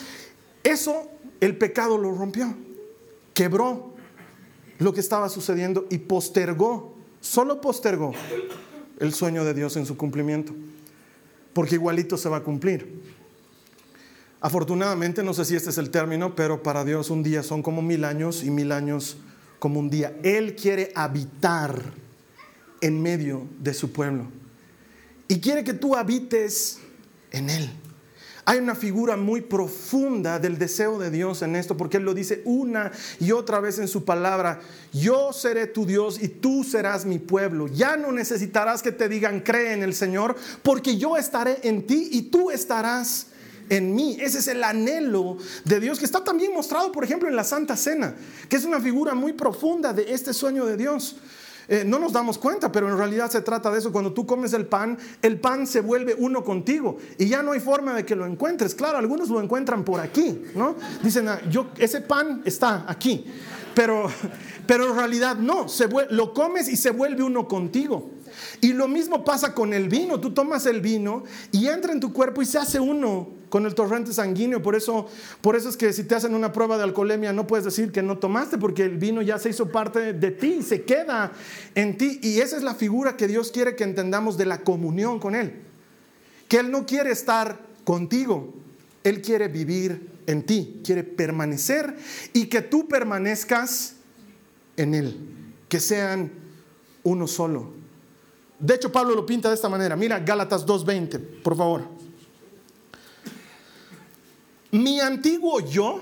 eso 0.62 1.10
el 1.40 1.56
pecado 1.56 1.98
lo 1.98 2.12
rompió, 2.12 2.54
quebró 3.34 3.94
lo 4.78 4.94
que 4.94 5.00
estaba 5.00 5.28
sucediendo 5.28 5.86
y 5.90 5.98
postergó, 5.98 6.94
solo 7.20 7.60
postergó 7.60 8.12
el 9.00 9.12
sueño 9.12 9.44
de 9.44 9.54
Dios 9.54 9.76
en 9.76 9.86
su 9.86 9.96
cumplimiento, 9.96 10.52
porque 11.52 11.74
igualito 11.74 12.16
se 12.16 12.28
va 12.28 12.38
a 12.38 12.42
cumplir. 12.42 13.02
Afortunadamente, 14.40 15.22
no 15.22 15.34
sé 15.34 15.44
si 15.44 15.56
este 15.56 15.70
es 15.70 15.78
el 15.78 15.90
término, 15.90 16.34
pero 16.34 16.62
para 16.62 16.84
Dios 16.84 17.10
un 17.10 17.22
día 17.22 17.42
son 17.42 17.62
como 17.62 17.82
mil 17.82 18.04
años 18.04 18.44
y 18.44 18.50
mil 18.50 18.70
años 18.70 19.16
como 19.58 19.80
un 19.80 19.90
día. 19.90 20.16
Él 20.22 20.54
quiere 20.54 20.92
habitar 20.94 21.80
en 22.80 23.00
medio 23.00 23.46
de 23.60 23.74
su 23.74 23.92
pueblo 23.92 24.41
y 25.32 25.40
quiere 25.40 25.64
que 25.64 25.72
tú 25.72 25.96
habites 25.96 26.76
en 27.30 27.48
Él. 27.48 27.70
Hay 28.44 28.58
una 28.58 28.74
figura 28.74 29.16
muy 29.16 29.40
profunda 29.40 30.38
del 30.38 30.58
deseo 30.58 30.98
de 30.98 31.10
Dios 31.10 31.40
en 31.40 31.56
esto, 31.56 31.74
porque 31.74 31.96
Él 31.96 32.02
lo 32.02 32.12
dice 32.12 32.42
una 32.44 32.92
y 33.18 33.32
otra 33.32 33.58
vez 33.58 33.78
en 33.78 33.88
su 33.88 34.04
palabra, 34.04 34.60
yo 34.92 35.32
seré 35.32 35.66
tu 35.66 35.86
Dios 35.86 36.22
y 36.22 36.28
tú 36.28 36.64
serás 36.64 37.06
mi 37.06 37.18
pueblo. 37.18 37.66
Ya 37.66 37.96
no 37.96 38.12
necesitarás 38.12 38.82
que 38.82 38.92
te 38.92 39.08
digan, 39.08 39.40
cree 39.40 39.72
en 39.72 39.82
el 39.82 39.94
Señor, 39.94 40.36
porque 40.62 40.98
yo 40.98 41.16
estaré 41.16 41.60
en 41.62 41.86
ti 41.86 42.10
y 42.12 42.24
tú 42.24 42.50
estarás 42.50 43.28
en 43.70 43.94
mí. 43.94 44.18
Ese 44.20 44.40
es 44.40 44.48
el 44.48 44.62
anhelo 44.62 45.38
de 45.64 45.80
Dios 45.80 45.98
que 45.98 46.04
está 46.04 46.22
también 46.22 46.52
mostrado, 46.52 46.92
por 46.92 47.04
ejemplo, 47.04 47.26
en 47.26 47.36
la 47.36 47.44
Santa 47.44 47.74
Cena, 47.74 48.14
que 48.50 48.56
es 48.56 48.66
una 48.66 48.80
figura 48.80 49.14
muy 49.14 49.32
profunda 49.32 49.94
de 49.94 50.12
este 50.12 50.34
sueño 50.34 50.66
de 50.66 50.76
Dios. 50.76 51.16
Eh, 51.68 51.84
no 51.86 51.98
nos 51.98 52.12
damos 52.12 52.38
cuenta, 52.38 52.72
pero 52.72 52.88
en 52.88 52.96
realidad 52.96 53.30
se 53.30 53.40
trata 53.40 53.70
de 53.70 53.78
eso. 53.78 53.92
Cuando 53.92 54.12
tú 54.12 54.26
comes 54.26 54.52
el 54.52 54.66
pan, 54.66 54.98
el 55.20 55.38
pan 55.40 55.66
se 55.66 55.80
vuelve 55.80 56.14
uno 56.18 56.42
contigo 56.42 56.98
y 57.18 57.28
ya 57.28 57.42
no 57.42 57.52
hay 57.52 57.60
forma 57.60 57.94
de 57.94 58.04
que 58.04 58.16
lo 58.16 58.26
encuentres. 58.26 58.74
Claro, 58.74 58.98
algunos 58.98 59.28
lo 59.28 59.40
encuentran 59.40 59.84
por 59.84 60.00
aquí, 60.00 60.42
¿no? 60.54 60.76
Dicen, 61.02 61.28
ah, 61.28 61.40
yo, 61.48 61.68
ese 61.78 62.00
pan 62.00 62.42
está 62.44 62.84
aquí, 62.88 63.26
pero, 63.74 64.08
pero 64.66 64.90
en 64.90 64.96
realidad 64.96 65.36
no, 65.36 65.68
se 65.68 65.88
lo 66.10 66.32
comes 66.34 66.68
y 66.68 66.76
se 66.76 66.90
vuelve 66.90 67.22
uno 67.22 67.46
contigo. 67.46 68.10
Y 68.60 68.72
lo 68.72 68.88
mismo 68.88 69.24
pasa 69.24 69.54
con 69.54 69.72
el 69.72 69.88
vino. 69.88 70.20
Tú 70.20 70.32
tomas 70.32 70.66
el 70.66 70.80
vino 70.80 71.24
y 71.50 71.66
entra 71.66 71.92
en 71.92 72.00
tu 72.00 72.12
cuerpo 72.12 72.42
y 72.42 72.46
se 72.46 72.58
hace 72.58 72.80
uno 72.80 73.42
con 73.48 73.66
el 73.66 73.74
torrente 73.74 74.14
sanguíneo. 74.14 74.62
Por 74.62 74.74
eso, 74.74 75.06
por 75.42 75.56
eso 75.56 75.68
es 75.68 75.76
que 75.76 75.92
si 75.92 76.04
te 76.04 76.14
hacen 76.14 76.34
una 76.34 76.52
prueba 76.52 76.78
de 76.78 76.84
alcoholemia 76.84 77.34
no 77.34 77.46
puedes 77.46 77.66
decir 77.66 77.92
que 77.92 78.02
no 78.02 78.16
tomaste 78.16 78.56
porque 78.56 78.82
el 78.82 78.96
vino 78.96 79.20
ya 79.20 79.38
se 79.38 79.50
hizo 79.50 79.70
parte 79.70 80.14
de 80.14 80.30
ti, 80.30 80.62
se 80.62 80.84
queda 80.84 81.32
en 81.74 81.98
ti. 81.98 82.18
Y 82.22 82.40
esa 82.40 82.56
es 82.56 82.62
la 82.62 82.74
figura 82.74 83.16
que 83.16 83.28
Dios 83.28 83.50
quiere 83.50 83.76
que 83.76 83.84
entendamos 83.84 84.38
de 84.38 84.46
la 84.46 84.62
comunión 84.62 85.18
con 85.18 85.34
Él. 85.34 85.52
Que 86.48 86.60
Él 86.60 86.70
no 86.70 86.86
quiere 86.86 87.10
estar 87.10 87.60
contigo, 87.84 88.54
Él 89.04 89.20
quiere 89.20 89.48
vivir 89.48 90.08
en 90.26 90.44
ti, 90.44 90.80
quiere 90.84 91.04
permanecer 91.04 91.94
y 92.32 92.46
que 92.46 92.62
tú 92.62 92.88
permanezcas 92.88 93.96
en 94.76 94.94
Él, 94.94 95.16
que 95.68 95.80
sean 95.80 96.32
uno 97.02 97.26
solo. 97.26 97.81
De 98.62 98.76
hecho, 98.76 98.92
Pablo 98.92 99.16
lo 99.16 99.26
pinta 99.26 99.48
de 99.48 99.56
esta 99.56 99.68
manera. 99.68 99.96
Mira 99.96 100.20
Gálatas 100.20 100.64
2.20, 100.64 101.42
por 101.42 101.56
favor. 101.56 101.82
Mi 104.70 105.00
antiguo 105.00 105.58
yo 105.58 106.00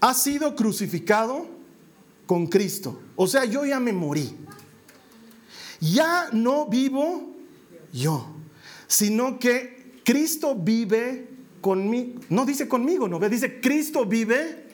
ha 0.00 0.14
sido 0.14 0.54
crucificado 0.54 1.46
con 2.26 2.46
Cristo. 2.46 3.00
O 3.16 3.26
sea, 3.26 3.44
yo 3.44 3.64
ya 3.64 3.80
me 3.80 3.92
morí. 3.92 4.36
Ya 5.80 6.28
no 6.32 6.66
vivo 6.66 7.34
yo, 7.92 8.24
sino 8.86 9.40
que 9.40 10.00
Cristo 10.04 10.54
vive 10.54 11.28
conmigo. 11.60 12.20
No 12.28 12.46
dice 12.46 12.68
conmigo, 12.68 13.08
no, 13.08 13.18
dice 13.18 13.60
Cristo 13.60 14.06
vive 14.06 14.68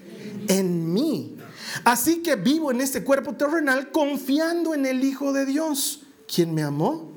en 0.49 0.93
mí. 0.93 1.39
Así 1.85 2.19
que 2.23 2.37
vivo 2.37 2.71
en 2.71 2.83
este 2.83 3.03
cuerpo 3.03 3.35
terrenal 3.37 3.91
confiando 3.91 4.75
en 4.75 4.85
el 4.85 5.03
Hijo 5.03 5.33
de 5.33 5.47
Dios 5.47 6.05
quien 6.33 6.55
me 6.55 6.63
amó 6.63 7.11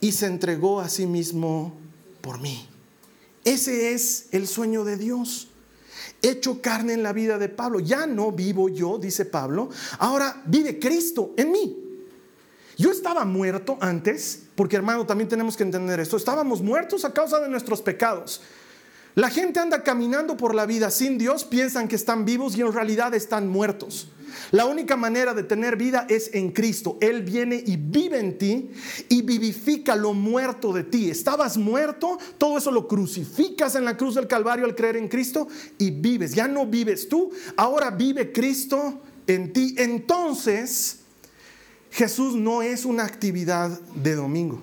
y 0.00 0.12
se 0.12 0.26
entregó 0.26 0.80
a 0.80 0.88
sí 0.88 1.06
mismo 1.06 1.74
por 2.20 2.40
mí. 2.40 2.68
Ese 3.44 3.92
es 3.92 4.28
el 4.32 4.46
sueño 4.46 4.84
de 4.84 4.96
Dios. 4.96 5.48
Hecho 6.22 6.60
carne 6.60 6.94
en 6.94 7.02
la 7.02 7.12
vida 7.12 7.38
de 7.38 7.48
Pablo. 7.48 7.80
Ya 7.80 8.06
no 8.06 8.32
vivo 8.32 8.68
yo, 8.68 8.98
dice 8.98 9.24
Pablo, 9.24 9.68
ahora 9.98 10.42
vive 10.46 10.78
Cristo 10.78 11.32
en 11.36 11.52
mí. 11.52 11.84
Yo 12.76 12.92
estaba 12.92 13.24
muerto 13.24 13.76
antes, 13.80 14.44
porque 14.54 14.76
hermano, 14.76 15.04
también 15.04 15.28
tenemos 15.28 15.56
que 15.56 15.64
entender 15.64 15.98
esto. 15.98 16.16
Estábamos 16.16 16.62
muertos 16.62 17.04
a 17.04 17.12
causa 17.12 17.40
de 17.40 17.48
nuestros 17.48 17.82
pecados. 17.82 18.40
La 19.16 19.30
gente 19.30 19.58
anda 19.58 19.82
caminando 19.82 20.36
por 20.36 20.54
la 20.54 20.64
vida 20.64 20.90
sin 20.90 21.18
Dios, 21.18 21.44
piensan 21.44 21.88
que 21.88 21.96
están 21.96 22.24
vivos 22.24 22.56
y 22.56 22.60
en 22.60 22.72
realidad 22.72 23.14
están 23.14 23.48
muertos. 23.48 24.08
La 24.50 24.66
única 24.66 24.96
manera 24.96 25.34
de 25.34 25.42
tener 25.42 25.76
vida 25.76 26.06
es 26.08 26.30
en 26.34 26.50
Cristo. 26.52 26.98
Él 27.00 27.22
viene 27.22 27.62
y 27.64 27.76
vive 27.76 28.18
en 28.18 28.38
ti 28.38 28.70
y 29.08 29.22
vivifica 29.22 29.96
lo 29.96 30.14
muerto 30.14 30.72
de 30.72 30.84
ti. 30.84 31.10
Estabas 31.10 31.56
muerto, 31.56 32.18
todo 32.38 32.58
eso 32.58 32.70
lo 32.70 32.88
crucificas 32.88 33.74
en 33.74 33.84
la 33.84 33.96
cruz 33.96 34.14
del 34.14 34.26
Calvario 34.26 34.64
al 34.64 34.74
creer 34.74 34.96
en 34.96 35.08
Cristo 35.08 35.48
y 35.78 35.90
vives. 35.90 36.34
Ya 36.34 36.48
no 36.48 36.66
vives 36.66 37.08
tú, 37.08 37.30
ahora 37.56 37.90
vive 37.90 38.32
Cristo 38.32 39.00
en 39.26 39.52
ti. 39.52 39.74
Entonces, 39.78 41.00
Jesús 41.90 42.34
no 42.34 42.62
es 42.62 42.84
una 42.84 43.04
actividad 43.04 43.80
de 43.94 44.14
domingo. 44.14 44.62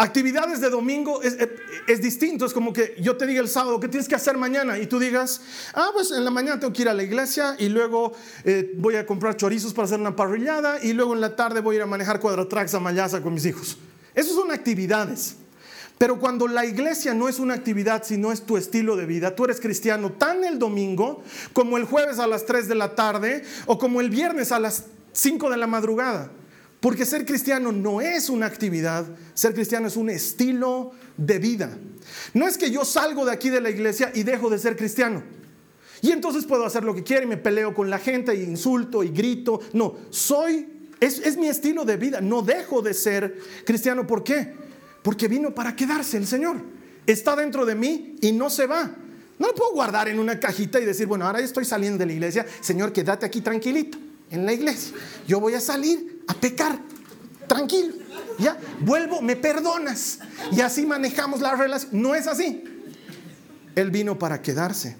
Actividades 0.00 0.62
de 0.62 0.70
domingo 0.70 1.20
es, 1.20 2.00
distinto, 2.00 2.46
es 2.46 2.54
como 2.54 2.72
que 2.72 2.96
yo 3.02 3.18
te 3.18 3.26
diga 3.26 3.42
el 3.42 3.50
sábado, 3.50 3.78
¿qué 3.78 3.86
tienes 3.86 4.08
que 4.08 4.14
hacer 4.14 4.38
mañana? 4.38 4.78
Y 4.78 4.86
tú 4.86 4.98
digas, 4.98 5.42
ah, 5.74 5.90
pues 5.92 6.10
en 6.10 6.24
la 6.24 6.30
mañana 6.30 6.58
tengo 6.58 6.72
que 6.72 6.80
ir 6.80 6.88
a 6.88 6.94
la 6.94 7.02
iglesia 7.02 7.54
y 7.58 7.68
luego 7.68 8.14
eh, 8.44 8.72
voy 8.78 8.96
a 8.96 9.04
comprar 9.04 9.36
chorizos 9.36 9.74
para 9.74 9.84
hacer 9.84 10.00
una 10.00 10.16
parrillada 10.16 10.82
y 10.82 10.94
luego 10.94 11.12
en 11.12 11.20
la 11.20 11.36
tarde 11.36 11.60
voy 11.60 11.74
a 11.74 11.76
ir 11.76 11.82
a 11.82 11.86
manejar 11.86 12.18
cuadratrax 12.18 12.72
a 12.72 12.80
Mayasa 12.80 13.20
con 13.20 13.34
mis 13.34 13.44
hijos. 13.44 13.76
Esas 14.14 14.32
son 14.32 14.50
actividades. 14.50 15.36
Pero 15.98 16.18
cuando 16.18 16.48
la 16.48 16.64
iglesia 16.64 17.12
no 17.12 17.28
es 17.28 17.38
una 17.38 17.52
actividad, 17.52 18.02
sino 18.02 18.32
es 18.32 18.46
tu 18.46 18.56
estilo 18.56 18.96
de 18.96 19.04
vida, 19.04 19.36
tú 19.36 19.44
eres 19.44 19.60
cristiano 19.60 20.12
tan 20.12 20.44
el 20.44 20.58
domingo 20.58 21.22
como 21.52 21.76
el 21.76 21.84
jueves 21.84 22.18
a 22.18 22.26
las 22.26 22.46
3 22.46 22.68
de 22.68 22.74
la 22.74 22.94
tarde 22.94 23.44
o 23.66 23.78
como 23.78 24.00
el 24.00 24.08
viernes 24.08 24.50
a 24.50 24.60
las 24.60 24.86
5 25.12 25.50
de 25.50 25.58
la 25.58 25.66
madrugada. 25.66 26.30
Porque 26.80 27.04
ser 27.04 27.26
cristiano 27.26 27.72
no 27.72 28.00
es 28.00 28.30
una 28.30 28.46
actividad, 28.46 29.06
ser 29.34 29.52
cristiano 29.52 29.86
es 29.86 29.96
un 29.96 30.08
estilo 30.08 30.92
de 31.16 31.38
vida. 31.38 31.76
No 32.32 32.48
es 32.48 32.56
que 32.56 32.70
yo 32.70 32.84
salgo 32.86 33.26
de 33.26 33.32
aquí 33.32 33.50
de 33.50 33.60
la 33.60 33.70
iglesia 33.70 34.10
y 34.14 34.22
dejo 34.22 34.48
de 34.48 34.58
ser 34.58 34.76
cristiano. 34.76 35.22
Y 36.00 36.12
entonces 36.12 36.46
puedo 36.46 36.64
hacer 36.64 36.82
lo 36.82 36.94
que 36.94 37.04
quiera 37.04 37.24
y 37.24 37.26
me 37.26 37.36
peleo 37.36 37.74
con 37.74 37.90
la 37.90 37.98
gente 37.98 38.34
y 38.34 38.42
insulto 38.42 39.04
y 39.04 39.10
grito. 39.10 39.60
No, 39.74 39.96
soy, 40.08 40.66
es, 40.98 41.18
es 41.18 41.36
mi 41.36 41.48
estilo 41.48 41.84
de 41.84 41.98
vida. 41.98 42.22
No 42.22 42.40
dejo 42.40 42.80
de 42.80 42.94
ser 42.94 43.38
cristiano. 43.66 44.06
¿Por 44.06 44.24
qué? 44.24 44.54
Porque 45.02 45.28
vino 45.28 45.54
para 45.54 45.76
quedarse 45.76 46.16
el 46.16 46.26
Señor. 46.26 46.56
Está 47.06 47.36
dentro 47.36 47.66
de 47.66 47.74
mí 47.74 48.16
y 48.22 48.32
no 48.32 48.48
se 48.48 48.66
va. 48.66 48.90
No 49.38 49.48
lo 49.48 49.54
puedo 49.54 49.72
guardar 49.72 50.08
en 50.08 50.18
una 50.18 50.40
cajita 50.40 50.80
y 50.80 50.86
decir, 50.86 51.06
bueno, 51.06 51.26
ahora 51.26 51.40
estoy 51.40 51.66
saliendo 51.66 51.98
de 51.98 52.06
la 52.06 52.12
iglesia. 52.12 52.46
Señor, 52.60 52.92
quédate 52.92 53.26
aquí 53.26 53.42
tranquilito 53.42 53.98
en 54.30 54.46
la 54.46 54.52
iglesia. 54.52 54.94
Yo 55.26 55.40
voy 55.40 55.54
a 55.54 55.60
salir 55.60 56.19
a 56.30 56.34
pecar. 56.34 56.78
Tranquilo. 57.46 57.94
Ya, 58.38 58.58
vuelvo, 58.80 59.20
me 59.20 59.36
perdonas. 59.36 60.20
Y 60.52 60.60
así 60.60 60.86
manejamos 60.86 61.40
la 61.40 61.56
relación. 61.56 62.02
No 62.02 62.14
es 62.14 62.26
así. 62.26 62.64
Él 63.74 63.90
vino 63.90 64.18
para 64.18 64.40
quedarse. 64.40 64.96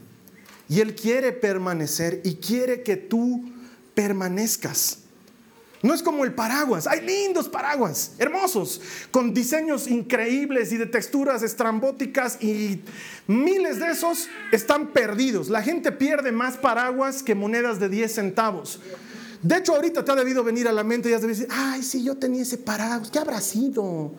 Y 0.68 0.80
Él 0.80 0.94
quiere 0.94 1.32
permanecer 1.32 2.20
y 2.24 2.36
quiere 2.36 2.82
que 2.82 2.96
tú 2.96 3.50
permanezcas. 3.94 4.98
No 5.82 5.94
es 5.94 6.02
como 6.02 6.24
el 6.24 6.34
paraguas. 6.34 6.86
Hay 6.86 7.00
lindos 7.00 7.48
paraguas, 7.48 8.12
hermosos, 8.18 8.82
con 9.10 9.32
diseños 9.32 9.86
increíbles 9.86 10.72
y 10.72 10.76
de 10.76 10.86
texturas 10.86 11.42
estrambóticas 11.42 12.42
y 12.42 12.82
miles 13.26 13.80
de 13.80 13.90
esos 13.92 14.28
están 14.52 14.88
perdidos. 14.88 15.48
La 15.48 15.62
gente 15.62 15.90
pierde 15.90 16.32
más 16.32 16.58
paraguas 16.58 17.22
que 17.22 17.34
monedas 17.34 17.80
de 17.80 17.88
10 17.88 18.14
centavos. 18.14 18.80
De 19.42 19.56
hecho, 19.56 19.74
ahorita 19.74 20.04
te 20.04 20.12
ha 20.12 20.14
debido 20.14 20.44
venir 20.44 20.68
a 20.68 20.72
la 20.72 20.84
mente 20.84 21.08
y 21.08 21.14
has 21.14 21.22
debido 21.22 21.38
decir, 21.38 21.54
ay, 21.54 21.82
sí, 21.82 22.04
yo 22.04 22.16
tenía 22.16 22.42
ese 22.42 22.58
paraguas, 22.58 23.10
¿qué 23.10 23.18
habrá 23.18 23.40
sido? 23.40 24.12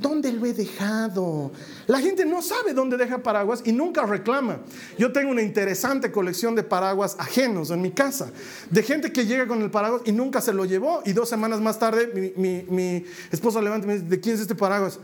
¿Dónde 0.00 0.30
lo 0.30 0.46
he 0.46 0.52
dejado? 0.52 1.50
La 1.86 1.98
gente 1.98 2.24
no 2.24 2.40
sabe 2.40 2.72
dónde 2.72 2.96
deja 2.96 3.18
paraguas 3.22 3.62
y 3.64 3.72
nunca 3.72 4.06
reclama. 4.06 4.60
Yo 4.96 5.10
tengo 5.10 5.30
una 5.30 5.42
interesante 5.42 6.12
colección 6.12 6.54
de 6.54 6.62
paraguas 6.62 7.16
ajenos 7.18 7.70
en 7.70 7.82
mi 7.82 7.90
casa, 7.90 8.30
de 8.70 8.82
gente 8.82 9.10
que 9.10 9.26
llega 9.26 9.48
con 9.48 9.60
el 9.62 9.70
paraguas 9.70 10.02
y 10.04 10.12
nunca 10.12 10.40
se 10.40 10.52
lo 10.52 10.66
llevó 10.66 11.02
y 11.04 11.14
dos 11.14 11.28
semanas 11.28 11.60
más 11.60 11.78
tarde 11.78 12.32
mi, 12.36 13.04
esposa 13.32 13.60
levanta 13.60 13.86
y 13.86 13.88
me 13.88 13.94
dice, 13.94 14.06
¿de 14.06 14.20
quién 14.20 14.34
es 14.36 14.42
este 14.42 14.54
paraguas? 14.54 15.00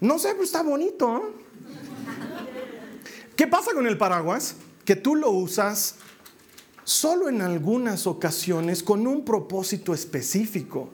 No 0.00 0.18
sé, 0.18 0.28
pero 0.32 0.44
está 0.44 0.62
bonito. 0.62 1.34
¿Qué 3.34 3.46
pasa 3.48 3.72
con 3.72 3.86
el 3.86 3.98
paraguas? 3.98 4.54
Que 4.84 4.94
tú 4.94 5.16
lo 5.16 5.30
usas 5.30 5.96
solo 6.88 7.28
en 7.28 7.42
algunas 7.42 8.06
ocasiones 8.06 8.82
con 8.82 9.06
un 9.06 9.22
propósito 9.22 9.92
específico. 9.92 10.88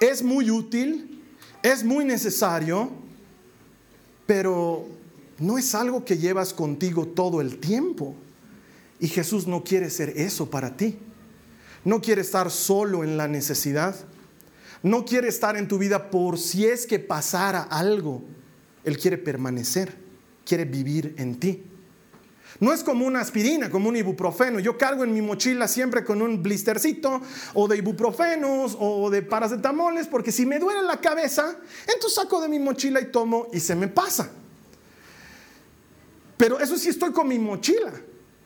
Es 0.00 0.22
muy 0.22 0.48
útil, 0.48 1.24
es 1.60 1.82
muy 1.82 2.04
necesario, 2.04 2.88
pero 4.26 4.86
no 5.40 5.58
es 5.58 5.74
algo 5.74 6.04
que 6.04 6.18
llevas 6.18 6.54
contigo 6.54 7.08
todo 7.08 7.40
el 7.40 7.58
tiempo. 7.58 8.14
Y 9.00 9.08
Jesús 9.08 9.48
no 9.48 9.64
quiere 9.64 9.90
ser 9.90 10.10
eso 10.10 10.48
para 10.48 10.76
ti. 10.76 10.98
No 11.84 12.00
quiere 12.00 12.20
estar 12.20 12.48
solo 12.52 13.02
en 13.02 13.16
la 13.16 13.26
necesidad. 13.26 13.96
No 14.84 15.04
quiere 15.04 15.26
estar 15.26 15.56
en 15.56 15.66
tu 15.66 15.78
vida 15.78 16.12
por 16.12 16.38
si 16.38 16.66
es 16.66 16.86
que 16.86 17.00
pasara 17.00 17.62
algo. 17.62 18.22
Él 18.84 18.98
quiere 18.98 19.18
permanecer, 19.18 19.96
quiere 20.44 20.64
vivir 20.64 21.16
en 21.18 21.40
ti. 21.40 21.64
No 22.58 22.72
es 22.72 22.82
como 22.82 23.06
una 23.06 23.20
aspirina, 23.20 23.70
como 23.70 23.88
un 23.88 23.96
ibuprofeno. 23.96 24.58
Yo 24.58 24.76
cargo 24.76 25.04
en 25.04 25.14
mi 25.14 25.22
mochila 25.22 25.68
siempre 25.68 26.04
con 26.04 26.20
un 26.20 26.42
blistercito 26.42 27.20
o 27.54 27.68
de 27.68 27.76
ibuprofenos 27.76 28.76
o 28.78 29.08
de 29.08 29.22
paracetamoles 29.22 30.08
porque 30.08 30.32
si 30.32 30.44
me 30.44 30.58
duele 30.58 30.82
la 30.82 31.00
cabeza, 31.00 31.56
entonces 31.86 32.14
saco 32.14 32.40
de 32.40 32.48
mi 32.48 32.58
mochila 32.58 33.00
y 33.00 33.06
tomo 33.06 33.46
y 33.52 33.60
se 33.60 33.74
me 33.74 33.88
pasa. 33.88 34.30
Pero 36.36 36.58
eso 36.58 36.76
sí 36.76 36.88
estoy 36.88 37.12
con 37.12 37.28
mi 37.28 37.38
mochila. 37.38 37.92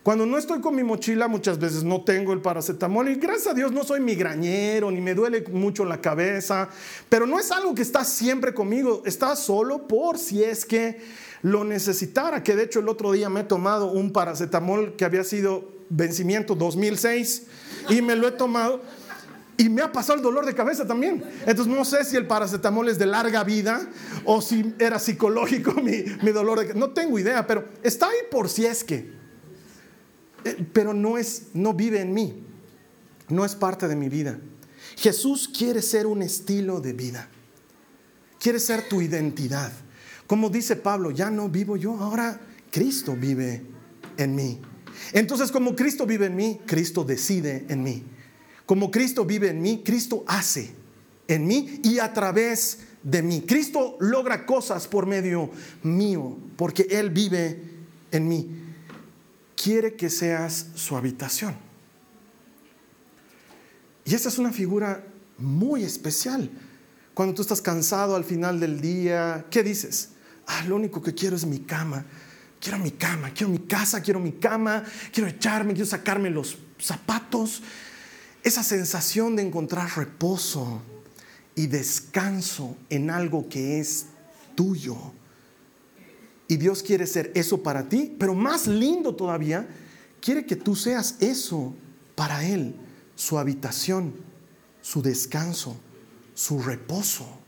Cuando 0.05 0.27
no 0.27 0.37
estoy 0.37 0.61
con 0.61 0.75
mi 0.75 0.83
mochila 0.83 1.29
muchas 1.29 1.59
veces 1.59 1.83
no 1.83 2.03
tengo 2.03 2.35
el 2.35 2.43
paracetamol 2.43 3.09
y 3.09 3.15
gracias 3.15 3.47
a 3.47 3.55
Dios 3.55 3.73
no 3.73 3.85
soy 3.85 4.01
migrañero 4.01 4.91
ni 4.91 5.01
me 5.01 5.15
duele 5.15 5.43
mucho 5.51 5.83
la 5.87 5.99
cabeza, 5.99 6.69
pero 7.09 7.27
no 7.27 7.41
es 7.41 7.51
algo 7.51 7.75
que 7.75 7.81
está 7.81 8.05
siempre 8.05 8.53
conmigo, 8.53 9.03
está 9.07 9.35
solo 9.35 9.89
por 9.89 10.19
si 10.19 10.45
es 10.45 10.67
que 10.67 11.01
lo 11.45 11.63
necesitara, 11.63 12.43
que 12.43 12.57
de 12.57 12.65
hecho 12.65 12.81
el 12.81 12.89
otro 12.89 13.13
día 13.13 13.29
me 13.29 13.41
he 13.41 13.45
tomado 13.45 13.93
un 13.93 14.13
paracetamol 14.13 14.97
que 14.97 15.05
había 15.05 15.23
sido 15.25 15.69
vencimiento 15.91 16.55
2006 16.55 17.43
y 17.91 18.01
me 18.01 18.17
lo 18.17 18.27
he 18.27 18.33
tomado 18.33 18.81
y 19.59 19.69
me 19.69 19.83
ha 19.83 19.93
pasado 19.93 20.17
el 20.17 20.23
dolor 20.23 20.47
de 20.47 20.55
cabeza 20.55 20.87
también. 20.87 21.23
Entonces 21.47 21.67
no 21.67 21.85
sé 21.85 22.03
si 22.05 22.17
el 22.17 22.27
paracetamol 22.27 22.89
es 22.89 22.99
de 22.99 23.05
larga 23.05 23.45
vida 23.45 23.87
o 24.25 24.41
si 24.41 24.75
era 24.79 24.99
psicológico 24.99 25.73
mi, 25.83 26.05
mi 26.23 26.33
dolor 26.33 26.61
de 26.61 26.69
cabeza. 26.69 26.81
No 26.81 26.95
tengo 26.95 27.19
idea, 27.19 27.47
pero 27.47 27.69
está 27.83 28.07
ahí 28.07 28.17
por 28.31 28.49
si 28.49 28.65
es 28.65 28.83
que. 28.83 29.13
Eh, 30.45 30.67
pero 30.73 30.95
no 30.95 31.19
es, 31.19 31.49
no 31.53 31.75
vive 31.75 32.01
en 32.01 32.15
mí. 32.15 32.43
No 33.29 33.45
es 33.45 33.55
parte 33.55 33.87
de 33.87 33.97
mi 33.97 34.09
vida. 34.09 34.39
Jesús 34.97 35.51
quiere 35.55 35.83
ser 35.83 36.07
un 36.07 36.23
estilo 36.23 36.81
de 36.81 36.95
vida. 36.95 37.29
Quiere 38.41 38.59
ser 38.59 38.89
tu 38.89 39.03
identidad. 39.03 39.84
Como 40.27 40.49
dice 40.49 40.77
Pablo, 40.77 41.11
ya 41.11 41.31
no 41.31 41.49
vivo 41.49 41.77
yo, 41.77 41.97
ahora 41.99 42.41
Cristo 42.71 43.15
vive 43.17 43.63
en 44.17 44.35
mí. 44.35 44.61
Entonces, 45.13 45.51
como 45.53 45.77
Cristo 45.77 46.07
vive 46.07 46.27
en 46.27 46.37
mí, 46.37 46.61
Cristo 46.67 47.05
decide 47.05 47.67
en 47.69 47.83
mí. 47.83 48.03
Como 48.67 48.91
Cristo 48.91 49.25
vive 49.25 49.51
en 49.51 49.61
mí, 49.61 49.83
Cristo 49.85 50.25
hace 50.27 50.73
en 51.29 51.47
mí 51.47 51.81
y 51.83 51.99
a 51.99 52.13
través 52.13 52.79
de 53.03 53.23
mí. 53.23 53.43
Cristo 53.47 53.97
logra 54.01 54.47
cosas 54.47 54.89
por 54.89 55.07
medio 55.07 55.51
mío, 55.83 56.37
porque 56.57 56.87
Él 56.91 57.11
vive 57.11 57.63
en 58.11 58.29
mí. 58.29 58.51
Quiere 59.55 59.95
que 59.95 60.09
seas 60.09 60.69
su 60.75 60.97
habitación. 60.97 61.55
Y 64.05 64.15
esa 64.15 64.29
es 64.29 64.39
una 64.39 64.53
figura 64.53 65.05
muy 65.39 65.83
especial. 65.83 66.51
Cuando 67.13 67.35
tú 67.35 67.43
estás 67.43 67.61
cansado 67.61 68.17
al 68.17 68.25
final 68.25 68.59
del 68.61 68.81
día, 68.81 69.47
¿qué 69.51 69.63
dices? 69.63 70.11
Ah, 70.47 70.65
lo 70.67 70.77
único 70.77 71.03
que 71.03 71.15
quiero 71.15 71.37
es 71.37 71.47
mi 71.47 71.61
cama. 71.61 72.05
Quiero 72.61 72.79
mi 72.79 72.93
cama, 72.93 73.31
quiero 73.35 73.53
mi 73.53 73.59
casa, 73.59 74.01
quiero 74.01 74.21
mi 74.21 74.33
cama, 74.33 74.85
quiero 75.13 75.29
echarme, 75.29 75.75
quiero 75.75 75.87
sacarme 75.87 76.31
los 76.31 76.57
zapatos. 76.79 77.63
Esa 78.43 78.63
sensación 78.63 79.37
de 79.37 79.43
encontrar 79.43 79.91
reposo 79.97 80.81
y 81.55 81.67
descanso 81.67 82.77
en 82.89 83.11
algo 83.11 83.49
que 83.49 83.81
es 83.81 84.07
tuyo. 84.55 84.97
Y 86.49 86.57
Dios 86.57 86.83
quiere 86.83 87.07
ser 87.07 87.33
eso 87.35 87.63
para 87.63 87.89
ti, 87.89 88.15
pero 88.19 88.35
más 88.35 88.67
lindo 88.67 89.15
todavía, 89.15 89.67
quiere 90.21 90.47
que 90.47 90.57
tú 90.57 90.77
seas 90.77 91.17
eso 91.21 91.75
para 92.15 92.47
Él, 92.47 92.75
su 93.15 93.39
habitación, 93.39 94.15
su 94.83 95.03
descanso, 95.03 95.77
su 96.35 96.63
reposo. 96.63 97.44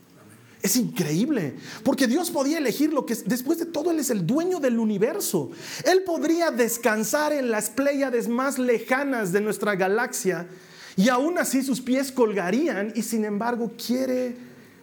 Es 0.67 0.75
increíble, 0.75 1.55
porque 1.85 2.09
Dios 2.09 2.33
podía 2.33 2.59
elegir 2.59 2.93
lo 2.93 3.07
que 3.07 3.15
después 3.15 3.61
de 3.61 3.67
todo 3.67 3.93
Él 3.93 4.01
es 4.01 4.11
el 4.11 4.27
dueño 4.27 4.59
del 4.59 4.81
universo. 4.81 5.53
Él 5.85 6.03
podría 6.03 6.51
descansar 6.51 7.33
en 7.33 7.53
las 7.53 7.71
pléyades 7.71 8.27
más 8.27 8.59
lejanas 8.59 9.31
de 9.31 9.41
nuestra 9.41 9.77
galaxia 9.77 10.49
y 10.97 11.09
aún 11.09 11.39
así 11.39 11.63
sus 11.63 11.81
pies 11.81 12.11
colgarían 12.11 12.93
y 12.97 13.03
sin 13.03 13.25
embargo 13.25 13.75
quiere 13.79 14.37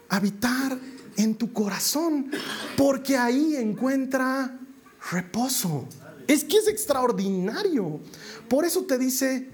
habitar 0.08 0.80
en 1.18 1.36
tu 1.36 1.52
corazón 1.52 2.32
porque 2.78 3.18
ahí 3.18 3.58
encuentra 3.58 4.58
reposo. 5.12 5.86
Es 6.30 6.46
que 6.46 6.60
es 6.60 6.70
extraordinario. 6.70 8.00
Por 8.48 8.64
eso 8.64 8.84
te 8.84 8.98
dice, 8.98 9.50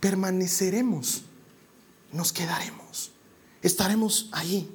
permaneceremos, 0.00 1.24
nos 2.10 2.32
quedaremos, 2.32 3.10
estaremos 3.60 4.30
ahí, 4.32 4.73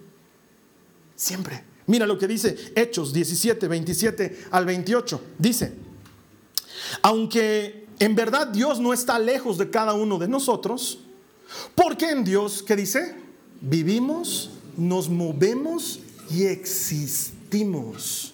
siempre. 1.19 1.63
Mira 1.87 2.07
lo 2.07 2.17
que 2.17 2.27
dice 2.27 2.55
Hechos 2.75 3.11
17, 3.11 3.67
27 3.67 4.45
al 4.51 4.65
28. 4.65 5.21
Dice, 5.37 5.73
aunque 7.01 7.87
en 7.99 8.15
verdad 8.15 8.47
Dios 8.47 8.79
no 8.79 8.93
está 8.93 9.19
lejos 9.19 9.57
de 9.57 9.69
cada 9.69 9.93
uno 9.93 10.17
de 10.17 10.27
nosotros, 10.27 10.99
porque 11.75 12.09
en 12.09 12.23
Dios, 12.23 12.63
¿qué 12.63 12.75
dice? 12.75 13.15
Vivimos, 13.59 14.51
nos 14.77 15.09
movemos 15.09 15.99
y 16.29 16.45
existimos. 16.45 18.33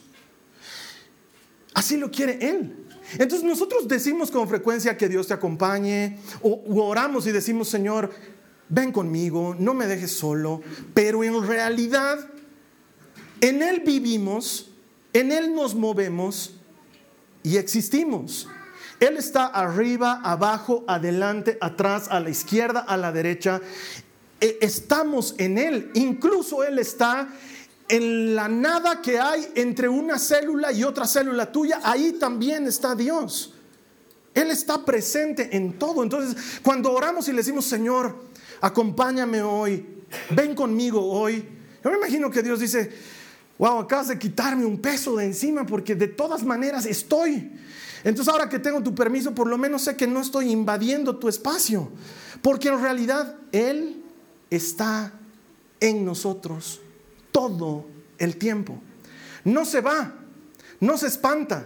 Así 1.73 1.97
lo 1.97 2.11
quiere 2.11 2.37
Él. 2.41 2.75
Entonces 3.13 3.43
nosotros 3.43 3.87
decimos 3.87 4.29
con 4.29 4.47
frecuencia 4.47 4.97
que 4.97 5.09
Dios 5.09 5.27
te 5.27 5.33
acompañe 5.33 6.19
o 6.41 6.61
oramos 6.83 7.25
y 7.25 7.31
decimos, 7.31 7.69
Señor, 7.69 8.11
ven 8.69 8.91
conmigo, 8.91 9.55
no 9.57 9.73
me 9.73 9.87
dejes 9.87 10.11
solo, 10.11 10.61
pero 10.93 11.23
en 11.23 11.45
realidad 11.47 12.34
en 13.45 13.61
Él 13.61 13.81
vivimos, 13.85 14.71
en 15.13 15.31
Él 15.31 15.53
nos 15.53 15.75
movemos 15.75 16.55
y 17.43 17.57
existimos. 17.57 18.47
Él 18.99 19.17
está 19.17 19.45
arriba, 19.45 20.19
abajo, 20.23 20.83
adelante, 20.87 21.59
atrás, 21.61 22.07
a 22.09 22.19
la 22.19 22.31
izquierda, 22.31 22.79
a 22.79 22.97
la 22.97 23.11
derecha. 23.11 23.61
E, 24.41 24.57
estamos 24.61 25.35
en 25.37 25.59
Él. 25.59 25.91
Incluso 25.93 26.63
Él 26.63 26.79
está 26.79 27.29
en 27.87 28.35
la 28.35 28.47
nada 28.47 28.99
que 29.03 29.19
hay 29.19 29.47
entre 29.53 29.89
una 29.89 30.17
célula 30.17 30.71
y 30.71 30.83
otra 30.83 31.05
célula 31.05 31.51
tuya. 31.51 31.81
Ahí 31.83 32.13
también 32.13 32.65
está 32.65 32.95
Dios. 32.95 33.53
Él 34.33 34.49
está 34.49 34.83
presente 34.83 35.55
en 35.55 35.77
todo. 35.77 36.01
Entonces, 36.01 36.59
cuando 36.63 36.91
oramos 36.91 37.27
y 37.27 37.31
le 37.31 37.37
decimos, 37.37 37.65
Señor, 37.65 38.15
acompáñame 38.59 39.43
hoy, 39.43 39.85
ven 40.31 40.55
conmigo 40.55 41.05
hoy. 41.05 41.47
Yo 41.83 41.91
me 41.91 41.97
imagino 41.97 42.31
que 42.31 42.41
Dios 42.41 42.59
dice, 42.59 42.91
wow, 43.57 43.79
acabas 43.79 44.09
de 44.09 44.19
quitarme 44.19 44.65
un 44.65 44.79
peso 44.79 45.15
de 45.15 45.25
encima 45.25 45.65
porque 45.65 45.95
de 45.95 46.07
todas 46.07 46.43
maneras 46.43 46.85
estoy. 46.85 47.51
Entonces 48.03 48.31
ahora 48.31 48.49
que 48.49 48.59
tengo 48.59 48.83
tu 48.83 48.93
permiso, 48.93 49.33
por 49.33 49.47
lo 49.47 49.57
menos 49.57 49.83
sé 49.83 49.95
que 49.95 50.07
no 50.07 50.21
estoy 50.21 50.51
invadiendo 50.51 51.17
tu 51.17 51.27
espacio, 51.27 51.89
porque 52.41 52.67
en 52.67 52.81
realidad 52.81 53.35
Él 53.51 54.03
está 54.49 55.11
en 55.79 56.05
nosotros 56.05 56.81
todo 57.31 57.85
el 58.17 58.37
tiempo. 58.37 58.79
No 59.43 59.65
se 59.65 59.81
va, 59.81 60.13
no 60.79 60.97
se 60.97 61.07
espanta. 61.07 61.65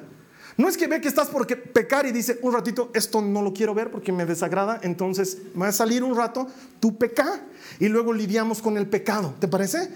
No 0.58 0.68
es 0.68 0.76
que 0.76 0.88
ve 0.88 1.00
que 1.00 1.08
estás 1.08 1.30
por 1.30 1.48
pecar 1.48 2.06
y 2.06 2.12
dice, 2.12 2.38
un 2.42 2.54
ratito, 2.54 2.92
esto 2.94 3.22
no 3.22 3.42
lo 3.42 3.54
quiero 3.54 3.74
ver 3.74 3.92
porque 3.92 4.12
me 4.12 4.26
desagrada, 4.26 4.80
entonces 4.84 5.38
me 5.54 5.62
va 5.62 5.68
a 5.70 5.72
salir 5.72 6.04
un 6.04 6.18
rato, 6.18 6.48
tú 6.82 6.98
peca 6.98 7.42
y 7.80 7.88
luego 7.88 8.12
lidiamos 8.12 8.62
con 8.62 8.78
el 8.78 8.86
pecado. 8.86 9.34
¿Te 9.40 9.48
parece? 9.48 9.90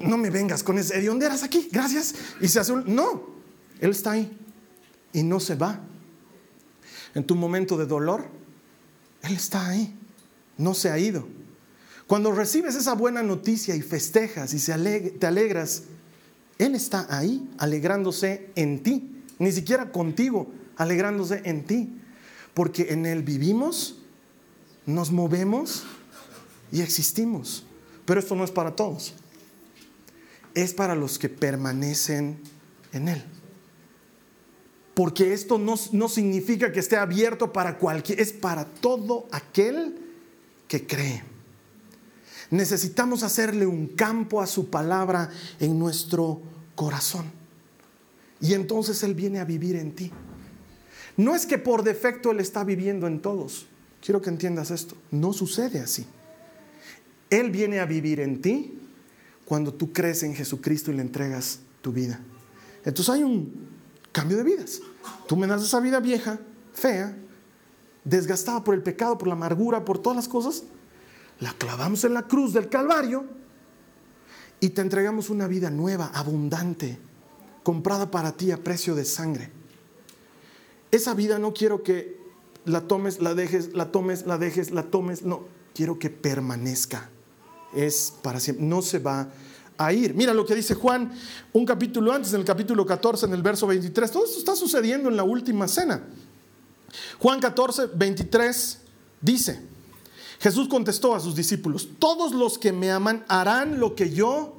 No 0.00 0.16
me 0.16 0.30
vengas 0.30 0.62
con 0.62 0.78
ese, 0.78 1.00
¿de 1.00 1.06
dónde 1.06 1.26
eras 1.26 1.42
aquí? 1.42 1.68
Gracias. 1.70 2.14
Y 2.40 2.48
se 2.48 2.60
hace 2.60 2.72
un... 2.72 2.94
No, 2.94 3.26
Él 3.80 3.90
está 3.90 4.12
ahí 4.12 4.36
y 5.12 5.22
no 5.22 5.40
se 5.40 5.54
va. 5.54 5.80
En 7.14 7.24
tu 7.24 7.34
momento 7.34 7.76
de 7.76 7.86
dolor, 7.86 8.26
Él 9.22 9.34
está 9.34 9.68
ahí, 9.68 9.94
no 10.58 10.74
se 10.74 10.90
ha 10.90 10.98
ido. 10.98 11.26
Cuando 12.06 12.32
recibes 12.32 12.74
esa 12.74 12.94
buena 12.94 13.22
noticia 13.22 13.74
y 13.74 13.82
festejas 13.82 14.54
y 14.54 15.10
te 15.18 15.26
alegras, 15.26 15.84
Él 16.58 16.74
está 16.74 17.06
ahí 17.08 17.48
alegrándose 17.58 18.50
en 18.54 18.82
ti, 18.82 19.22
ni 19.38 19.50
siquiera 19.50 19.90
contigo, 19.90 20.52
alegrándose 20.76 21.42
en 21.44 21.64
ti, 21.64 22.00
porque 22.54 22.92
en 22.92 23.06
Él 23.06 23.22
vivimos, 23.22 23.98
nos 24.84 25.10
movemos 25.10 25.84
y 26.70 26.82
existimos. 26.82 27.64
Pero 28.04 28.20
esto 28.20 28.36
no 28.36 28.44
es 28.44 28.50
para 28.50 28.76
todos 28.76 29.14
es 30.56 30.72
para 30.72 30.94
los 30.96 31.18
que 31.18 31.28
permanecen 31.28 32.38
en 32.92 33.08
Él. 33.08 33.22
Porque 34.94 35.34
esto 35.34 35.58
no, 35.58 35.74
no 35.92 36.08
significa 36.08 36.72
que 36.72 36.80
esté 36.80 36.96
abierto 36.96 37.52
para 37.52 37.76
cualquier, 37.76 38.18
es 38.18 38.32
para 38.32 38.64
todo 38.64 39.28
aquel 39.30 39.94
que 40.66 40.86
cree. 40.86 41.22
Necesitamos 42.50 43.22
hacerle 43.22 43.66
un 43.66 43.88
campo 43.88 44.40
a 44.40 44.46
su 44.46 44.70
palabra 44.70 45.28
en 45.60 45.78
nuestro 45.78 46.40
corazón. 46.74 47.26
Y 48.40 48.54
entonces 48.54 49.02
Él 49.02 49.14
viene 49.14 49.40
a 49.40 49.44
vivir 49.44 49.76
en 49.76 49.92
ti. 49.94 50.10
No 51.18 51.34
es 51.34 51.44
que 51.44 51.58
por 51.58 51.82
defecto 51.82 52.30
Él 52.30 52.40
está 52.40 52.64
viviendo 52.64 53.06
en 53.06 53.20
todos. 53.20 53.66
Quiero 54.00 54.22
que 54.22 54.30
entiendas 54.30 54.70
esto. 54.70 54.96
No 55.10 55.34
sucede 55.34 55.80
así. 55.80 56.06
Él 57.28 57.50
viene 57.50 57.78
a 57.78 57.84
vivir 57.84 58.20
en 58.20 58.40
ti 58.40 58.75
cuando 59.46 59.72
tú 59.72 59.92
crees 59.92 60.22
en 60.24 60.34
Jesucristo 60.34 60.90
y 60.90 60.96
le 60.96 61.02
entregas 61.02 61.60
tu 61.80 61.92
vida. 61.92 62.20
Entonces 62.84 63.14
hay 63.14 63.22
un 63.22 63.68
cambio 64.12 64.36
de 64.36 64.42
vidas. 64.42 64.80
Tú 65.26 65.36
me 65.36 65.46
das 65.46 65.62
esa 65.62 65.80
vida 65.80 66.00
vieja, 66.00 66.38
fea, 66.74 67.16
desgastada 68.04 68.62
por 68.64 68.74
el 68.74 68.82
pecado, 68.82 69.16
por 69.16 69.28
la 69.28 69.34
amargura, 69.34 69.84
por 69.84 69.98
todas 69.98 70.16
las 70.16 70.28
cosas, 70.28 70.64
la 71.38 71.52
clavamos 71.52 72.04
en 72.04 72.14
la 72.14 72.22
cruz 72.22 72.52
del 72.52 72.68
Calvario 72.68 73.24
y 74.58 74.70
te 74.70 74.80
entregamos 74.80 75.30
una 75.30 75.46
vida 75.46 75.70
nueva, 75.70 76.10
abundante, 76.12 76.98
comprada 77.62 78.10
para 78.10 78.32
ti 78.32 78.50
a 78.50 78.62
precio 78.62 78.94
de 78.94 79.04
sangre. 79.04 79.50
Esa 80.90 81.14
vida 81.14 81.38
no 81.38 81.52
quiero 81.52 81.82
que 81.82 82.18
la 82.64 82.82
tomes, 82.82 83.20
la 83.20 83.34
dejes, 83.34 83.74
la 83.74 83.92
tomes, 83.92 84.26
la 84.26 84.38
dejes, 84.38 84.72
la 84.72 84.84
tomes, 84.84 85.22
no, 85.22 85.44
quiero 85.72 85.98
que 85.98 86.10
permanezca 86.10 87.10
es 87.74 88.12
para 88.22 88.40
siempre, 88.40 88.64
no 88.64 88.82
se 88.82 88.98
va 88.98 89.28
a 89.78 89.92
ir. 89.92 90.14
Mira 90.14 90.32
lo 90.32 90.46
que 90.46 90.54
dice 90.54 90.74
Juan 90.74 91.12
un 91.52 91.64
capítulo 91.64 92.12
antes, 92.12 92.32
en 92.32 92.40
el 92.40 92.46
capítulo 92.46 92.84
14, 92.86 93.26
en 93.26 93.32
el 93.32 93.42
verso 93.42 93.66
23. 93.66 94.10
Todo 94.10 94.24
esto 94.24 94.38
está 94.38 94.56
sucediendo 94.56 95.08
en 95.08 95.16
la 95.16 95.24
última 95.24 95.68
cena. 95.68 96.02
Juan 97.18 97.40
14, 97.40 97.88
23 97.94 98.78
dice, 99.20 99.60
Jesús 100.40 100.68
contestó 100.68 101.14
a 101.14 101.20
sus 101.20 101.34
discípulos, 101.34 101.88
todos 101.98 102.32
los 102.32 102.58
que 102.58 102.72
me 102.72 102.90
aman 102.90 103.24
harán 103.28 103.80
lo 103.80 103.94
que 103.94 104.10
yo 104.10 104.54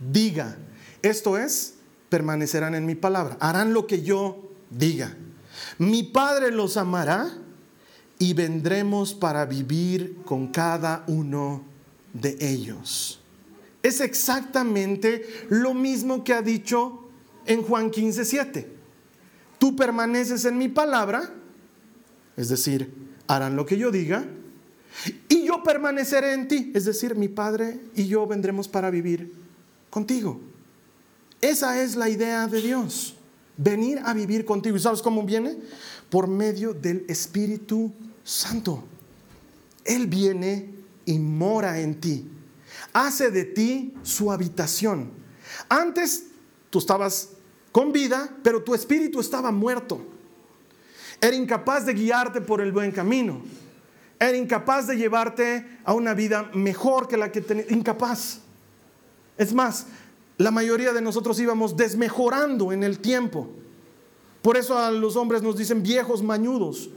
diga. 0.00 0.56
Esto 1.02 1.38
es, 1.38 1.74
permanecerán 2.08 2.74
en 2.74 2.86
mi 2.86 2.94
palabra, 2.94 3.36
harán 3.40 3.72
lo 3.72 3.86
que 3.86 4.02
yo 4.02 4.50
diga. 4.70 5.16
Mi 5.78 6.02
Padre 6.02 6.50
los 6.50 6.76
amará 6.76 7.30
y 8.18 8.34
vendremos 8.34 9.14
para 9.14 9.44
vivir 9.44 10.18
con 10.24 10.48
cada 10.48 11.04
uno 11.06 11.75
de 12.20 12.36
ellos. 12.40 13.20
Es 13.82 14.00
exactamente 14.00 15.26
lo 15.48 15.74
mismo 15.74 16.24
que 16.24 16.34
ha 16.34 16.42
dicho 16.42 17.08
en 17.46 17.62
Juan 17.62 17.90
15, 17.90 18.24
7. 18.24 18.68
Tú 19.58 19.76
permaneces 19.76 20.44
en 20.44 20.58
mi 20.58 20.68
palabra, 20.68 21.32
es 22.36 22.48
decir, 22.48 22.92
harán 23.26 23.56
lo 23.56 23.64
que 23.64 23.78
yo 23.78 23.90
diga, 23.90 24.24
y 25.28 25.46
yo 25.46 25.62
permaneceré 25.62 26.32
en 26.32 26.48
ti, 26.48 26.72
es 26.74 26.84
decir, 26.84 27.16
mi 27.16 27.28
Padre 27.28 27.80
y 27.94 28.06
yo 28.06 28.26
vendremos 28.26 28.66
para 28.66 28.90
vivir 28.90 29.32
contigo. 29.90 30.40
Esa 31.40 31.82
es 31.82 31.96
la 31.96 32.08
idea 32.08 32.46
de 32.48 32.60
Dios, 32.62 33.14
venir 33.56 34.00
a 34.04 34.14
vivir 34.14 34.44
contigo. 34.44 34.76
¿Y 34.76 34.80
sabes 34.80 35.02
cómo 35.02 35.22
viene? 35.22 35.56
Por 36.10 36.28
medio 36.28 36.72
del 36.72 37.04
Espíritu 37.08 37.92
Santo. 38.24 38.84
Él 39.84 40.06
viene 40.06 40.75
y 41.06 41.18
mora 41.18 41.80
en 41.80 41.98
ti. 41.98 42.28
Hace 42.92 43.30
de 43.30 43.44
ti 43.44 43.94
su 44.02 44.30
habitación. 44.30 45.10
Antes 45.70 46.26
tú 46.68 46.78
estabas 46.78 47.30
con 47.72 47.92
vida, 47.92 48.36
pero 48.42 48.62
tu 48.62 48.74
espíritu 48.74 49.20
estaba 49.20 49.50
muerto. 49.50 50.04
Era 51.20 51.34
incapaz 51.34 51.86
de 51.86 51.94
guiarte 51.94 52.42
por 52.42 52.60
el 52.60 52.72
buen 52.72 52.92
camino. 52.92 53.40
Era 54.18 54.36
incapaz 54.36 54.86
de 54.86 54.96
llevarte 54.96 55.78
a 55.84 55.94
una 55.94 56.14
vida 56.14 56.50
mejor 56.54 57.08
que 57.08 57.16
la 57.16 57.32
que 57.32 57.40
tenías. 57.40 57.70
Incapaz. 57.70 58.40
Es 59.38 59.52
más, 59.52 59.86
la 60.38 60.50
mayoría 60.50 60.92
de 60.92 61.00
nosotros 61.00 61.38
íbamos 61.40 61.76
desmejorando 61.76 62.72
en 62.72 62.82
el 62.82 62.98
tiempo. 62.98 63.48
Por 64.42 64.56
eso 64.56 64.78
a 64.78 64.90
los 64.90 65.16
hombres 65.16 65.42
nos 65.42 65.56
dicen 65.56 65.82
viejos 65.82 66.22
mañudos, 66.22 66.90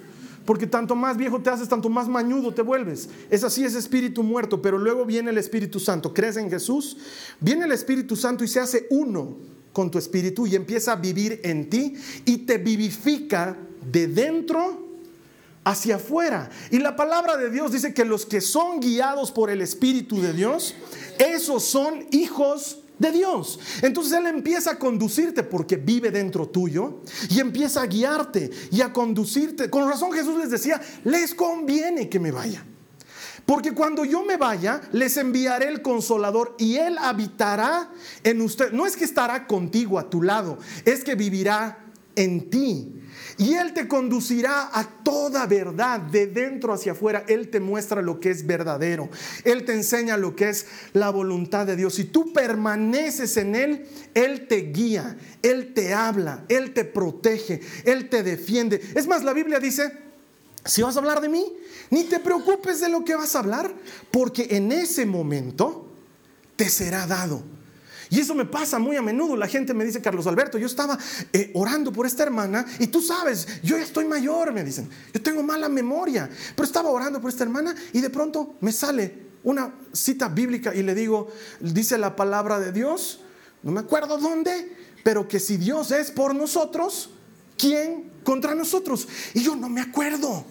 porque 0.50 0.66
tanto 0.66 0.96
más 0.96 1.16
viejo 1.16 1.40
te 1.40 1.52
haces, 1.52 1.70
tanto 1.70 1.90
más 1.90 2.08
mañudo 2.08 2.52
te 2.52 2.64
vuelves. 2.64 3.08
Es 3.30 3.44
así, 3.44 3.64
es 3.64 3.76
espíritu 3.76 4.24
muerto, 4.24 4.60
pero 4.60 4.80
luego 4.80 5.06
viene 5.06 5.30
el 5.30 5.38
Espíritu 5.38 5.80
Santo. 5.80 6.12
¿Crees 6.12 6.38
en 6.38 6.50
Jesús? 6.50 6.98
Viene 7.40 7.66
el 7.66 7.72
Espíritu 7.72 8.16
Santo 8.16 8.44
y 8.44 8.48
se 8.48 8.60
hace 8.60 8.88
uno 8.90 9.38
con 9.72 9.92
tu 9.92 10.00
espíritu 10.00 10.48
y 10.48 10.56
empieza 10.56 10.94
a 10.94 10.96
vivir 10.96 11.40
en 11.44 11.70
ti 11.70 11.94
y 12.26 12.38
te 12.48 12.58
vivifica 12.58 13.58
de 13.92 14.08
dentro 14.08 14.88
hacia 15.66 15.98
afuera. 15.98 16.50
Y 16.72 16.80
la 16.80 16.96
palabra 16.96 17.38
de 17.38 17.52
Dios 17.52 17.72
dice 17.72 17.94
que 17.94 18.04
los 18.04 18.26
que 18.26 18.42
son 18.42 18.80
guiados 18.80 19.32
por 19.32 19.52
el 19.52 19.62
Espíritu 19.62 20.20
de 20.20 20.34
Dios, 20.34 20.74
esos 21.20 21.64
son 21.64 22.08
hijos 22.10 22.80
de 23.00 23.12
Dios. 23.12 23.60
Entonces 23.82 24.14
Él 24.14 24.28
empieza 24.28 24.72
a 24.72 24.80
conducirte 24.80 25.44
porque 25.44 25.78
vive 25.78 26.12
dentro 26.12 26.48
tuyo 26.48 27.00
y 27.30 27.40
empieza 27.40 27.82
a 27.82 27.88
guiarte 27.88 28.52
y 28.72 28.82
a 28.82 28.94
conducirte. 28.94 29.70
Con 29.70 29.90
razón 29.90 30.12
Jesús 30.12 30.38
les 30.38 30.52
decía, 30.52 30.80
les 31.06 31.34
conviene 31.34 32.10
que 32.10 32.20
me 32.20 32.32
vaya. 32.32 32.64
Porque 33.46 33.72
cuando 33.72 34.06
yo 34.06 34.24
me 34.24 34.38
vaya, 34.38 34.82
les 34.92 35.18
enviaré 35.18 35.70
el 35.70 35.82
consolador 35.82 36.56
y 36.60 36.76
Él 36.76 36.98
habitará 37.00 37.90
en 38.24 38.42
usted. 38.42 38.72
No 38.74 38.86
es 38.86 38.96
que 38.96 39.06
estará 39.06 39.48
contigo 39.48 39.98
a 39.98 40.08
tu 40.08 40.22
lado, 40.22 40.60
es 40.86 41.04
que 41.04 41.16
vivirá 41.16 41.86
en 42.16 42.50
ti. 42.52 42.99
Y 43.40 43.54
Él 43.54 43.74
te 43.74 43.88
conducirá 43.88 44.70
a 44.78 44.84
toda 44.84 45.46
verdad, 45.46 46.02
de 46.02 46.28
dentro 46.28 46.74
hacia 46.74 46.92
afuera. 46.92 47.24
Él 47.26 47.50
te 47.50 47.62
muestra 47.62 48.02
lo 48.02 48.20
que 48.20 48.32
es 48.32 48.46
verdadero. 48.46 49.10
Él 49.46 49.64
te 49.64 49.72
enseña 49.72 50.18
lo 50.18 50.36
que 50.36 50.50
es 50.50 50.66
la 50.92 51.10
voluntad 51.10 51.66
de 51.66 51.78
Dios. 51.78 51.96
Si 51.96 52.04
tú 52.04 52.34
permaneces 52.34 53.38
en 53.38 53.56
Él, 53.56 53.88
Él 54.14 54.46
te 54.50 54.58
guía, 54.74 55.18
Él 55.42 55.74
te 55.74 55.94
habla, 55.94 56.44
Él 56.50 56.74
te 56.74 56.84
protege, 56.84 57.62
Él 57.86 58.10
te 58.10 58.24
defiende. 58.24 58.82
Es 58.94 59.08
más, 59.08 59.24
la 59.24 59.32
Biblia 59.32 59.62
dice, 59.62 59.90
si 60.66 60.82
vas 60.82 60.98
a 60.98 61.00
hablar 61.00 61.22
de 61.22 61.30
mí, 61.30 61.46
ni 61.92 62.04
te 62.04 62.20
preocupes 62.20 62.82
de 62.82 62.90
lo 62.90 63.06
que 63.06 63.16
vas 63.16 63.38
a 63.38 63.40
hablar, 63.40 63.74
porque 64.12 64.48
en 64.52 64.74
ese 64.74 65.06
momento 65.06 65.88
te 66.58 66.68
será 66.68 67.08
dado 67.08 67.42
y 68.10 68.20
eso 68.20 68.34
me 68.34 68.46
pasa 68.46 68.80
muy 68.80 68.96
a 68.96 69.02
menudo. 69.02 69.36
La 69.36 69.48
gente 69.48 69.74
me 69.74 69.86
dice, 69.86 70.02
Carlos 70.02 70.26
Alberto, 70.26 70.58
yo 70.58 70.66
estaba 70.66 70.98
eh, 71.32 71.52
orando 71.54 71.94
por 71.94 72.06
esta 72.06 72.24
hermana 72.24 72.66
y 72.80 72.88
tú 72.88 73.02
sabes, 73.02 73.48
yo 73.62 73.78
ya 73.78 73.84
estoy 73.84 74.06
mayor, 74.06 74.52
me 74.52 74.64
dicen. 74.64 74.90
Yo 75.14 75.22
tengo 75.22 75.44
mala 75.44 75.70
memoria, 75.70 76.30
pero 76.56 76.66
estaba 76.66 76.90
orando 76.90 77.22
por 77.22 77.30
esta 77.30 77.44
hermana 77.44 77.76
y 77.94 78.02
de 78.02 78.10
pronto 78.10 78.56
me 78.62 78.72
sale 78.72 79.30
una 79.44 79.74
cita 79.94 80.28
bíblica 80.28 80.74
y 80.74 80.84
le 80.84 80.96
digo, 80.96 81.30
dice 81.60 81.98
la 81.98 82.16
palabra 82.16 82.60
de 82.60 82.72
Dios, 82.72 83.22
no 83.62 83.72
me 83.72 83.82
acuerdo 83.82 84.18
dónde, 84.18 84.76
pero 85.04 85.28
que 85.28 85.40
si 85.40 85.58
Dios 85.58 85.92
es 85.92 86.12
por 86.12 86.34
nosotros, 86.34 87.12
¿quién 87.58 88.12
contra 88.24 88.56
nosotros? 88.56 89.08
Y 89.34 89.42
yo 89.44 89.56
no 89.56 89.70
me 89.70 89.82
acuerdo. 89.82 90.46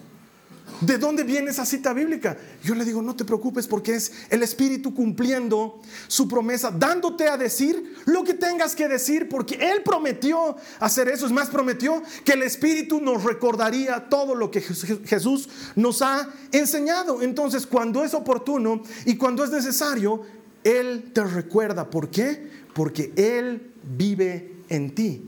¿De 0.80 0.96
dónde 0.98 1.24
viene 1.24 1.50
esa 1.50 1.66
cita 1.66 1.92
bíblica? 1.92 2.36
Yo 2.62 2.74
le 2.74 2.84
digo, 2.84 3.02
no 3.02 3.16
te 3.16 3.24
preocupes 3.24 3.66
porque 3.66 3.96
es 3.96 4.12
el 4.30 4.42
Espíritu 4.42 4.94
cumpliendo 4.94 5.80
su 6.06 6.28
promesa, 6.28 6.70
dándote 6.70 7.28
a 7.28 7.36
decir 7.36 7.96
lo 8.04 8.22
que 8.22 8.34
tengas 8.34 8.76
que 8.76 8.86
decir, 8.86 9.28
porque 9.28 9.56
Él 9.56 9.82
prometió 9.82 10.56
hacer 10.78 11.08
eso. 11.08 11.26
Es 11.26 11.32
más, 11.32 11.48
prometió 11.48 12.02
que 12.24 12.32
el 12.32 12.42
Espíritu 12.42 13.00
nos 13.00 13.24
recordaría 13.24 14.08
todo 14.08 14.34
lo 14.34 14.50
que 14.50 14.60
Jesús 14.60 15.48
nos 15.74 16.02
ha 16.02 16.28
enseñado. 16.52 17.22
Entonces, 17.22 17.66
cuando 17.66 18.04
es 18.04 18.14
oportuno 18.14 18.82
y 19.04 19.16
cuando 19.16 19.42
es 19.44 19.50
necesario, 19.50 20.22
Él 20.62 21.10
te 21.12 21.24
recuerda. 21.24 21.90
¿Por 21.90 22.08
qué? 22.08 22.50
Porque 22.72 23.12
Él 23.16 23.72
vive 23.96 24.52
en 24.68 24.94
ti. 24.94 25.22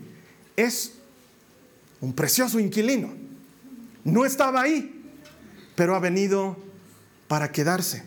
Es 0.56 0.92
un 2.00 2.12
precioso 2.12 2.60
inquilino. 2.60 3.12
No 4.04 4.24
estaba 4.24 4.62
ahí 4.62 4.99
pero 5.74 5.94
ha 5.94 5.98
venido 5.98 6.56
para 7.28 7.52
quedarse. 7.52 8.04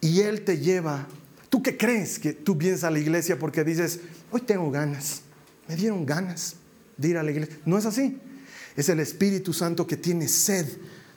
Y 0.00 0.20
Él 0.20 0.42
te 0.44 0.58
lleva. 0.58 1.06
¿Tú 1.48 1.62
qué 1.62 1.76
crees 1.76 2.18
que 2.18 2.32
tú 2.32 2.54
vienes 2.54 2.84
a 2.84 2.90
la 2.90 2.98
iglesia 2.98 3.38
porque 3.38 3.64
dices, 3.64 4.00
hoy 4.30 4.42
tengo 4.42 4.70
ganas, 4.70 5.22
me 5.68 5.76
dieron 5.76 6.04
ganas 6.04 6.56
de 6.96 7.08
ir 7.08 7.18
a 7.18 7.22
la 7.22 7.30
iglesia? 7.30 7.56
No 7.64 7.78
es 7.78 7.86
así. 7.86 8.18
Es 8.76 8.88
el 8.88 9.00
Espíritu 9.00 9.52
Santo 9.52 9.86
que 9.86 9.96
tiene 9.96 10.28
sed 10.28 10.66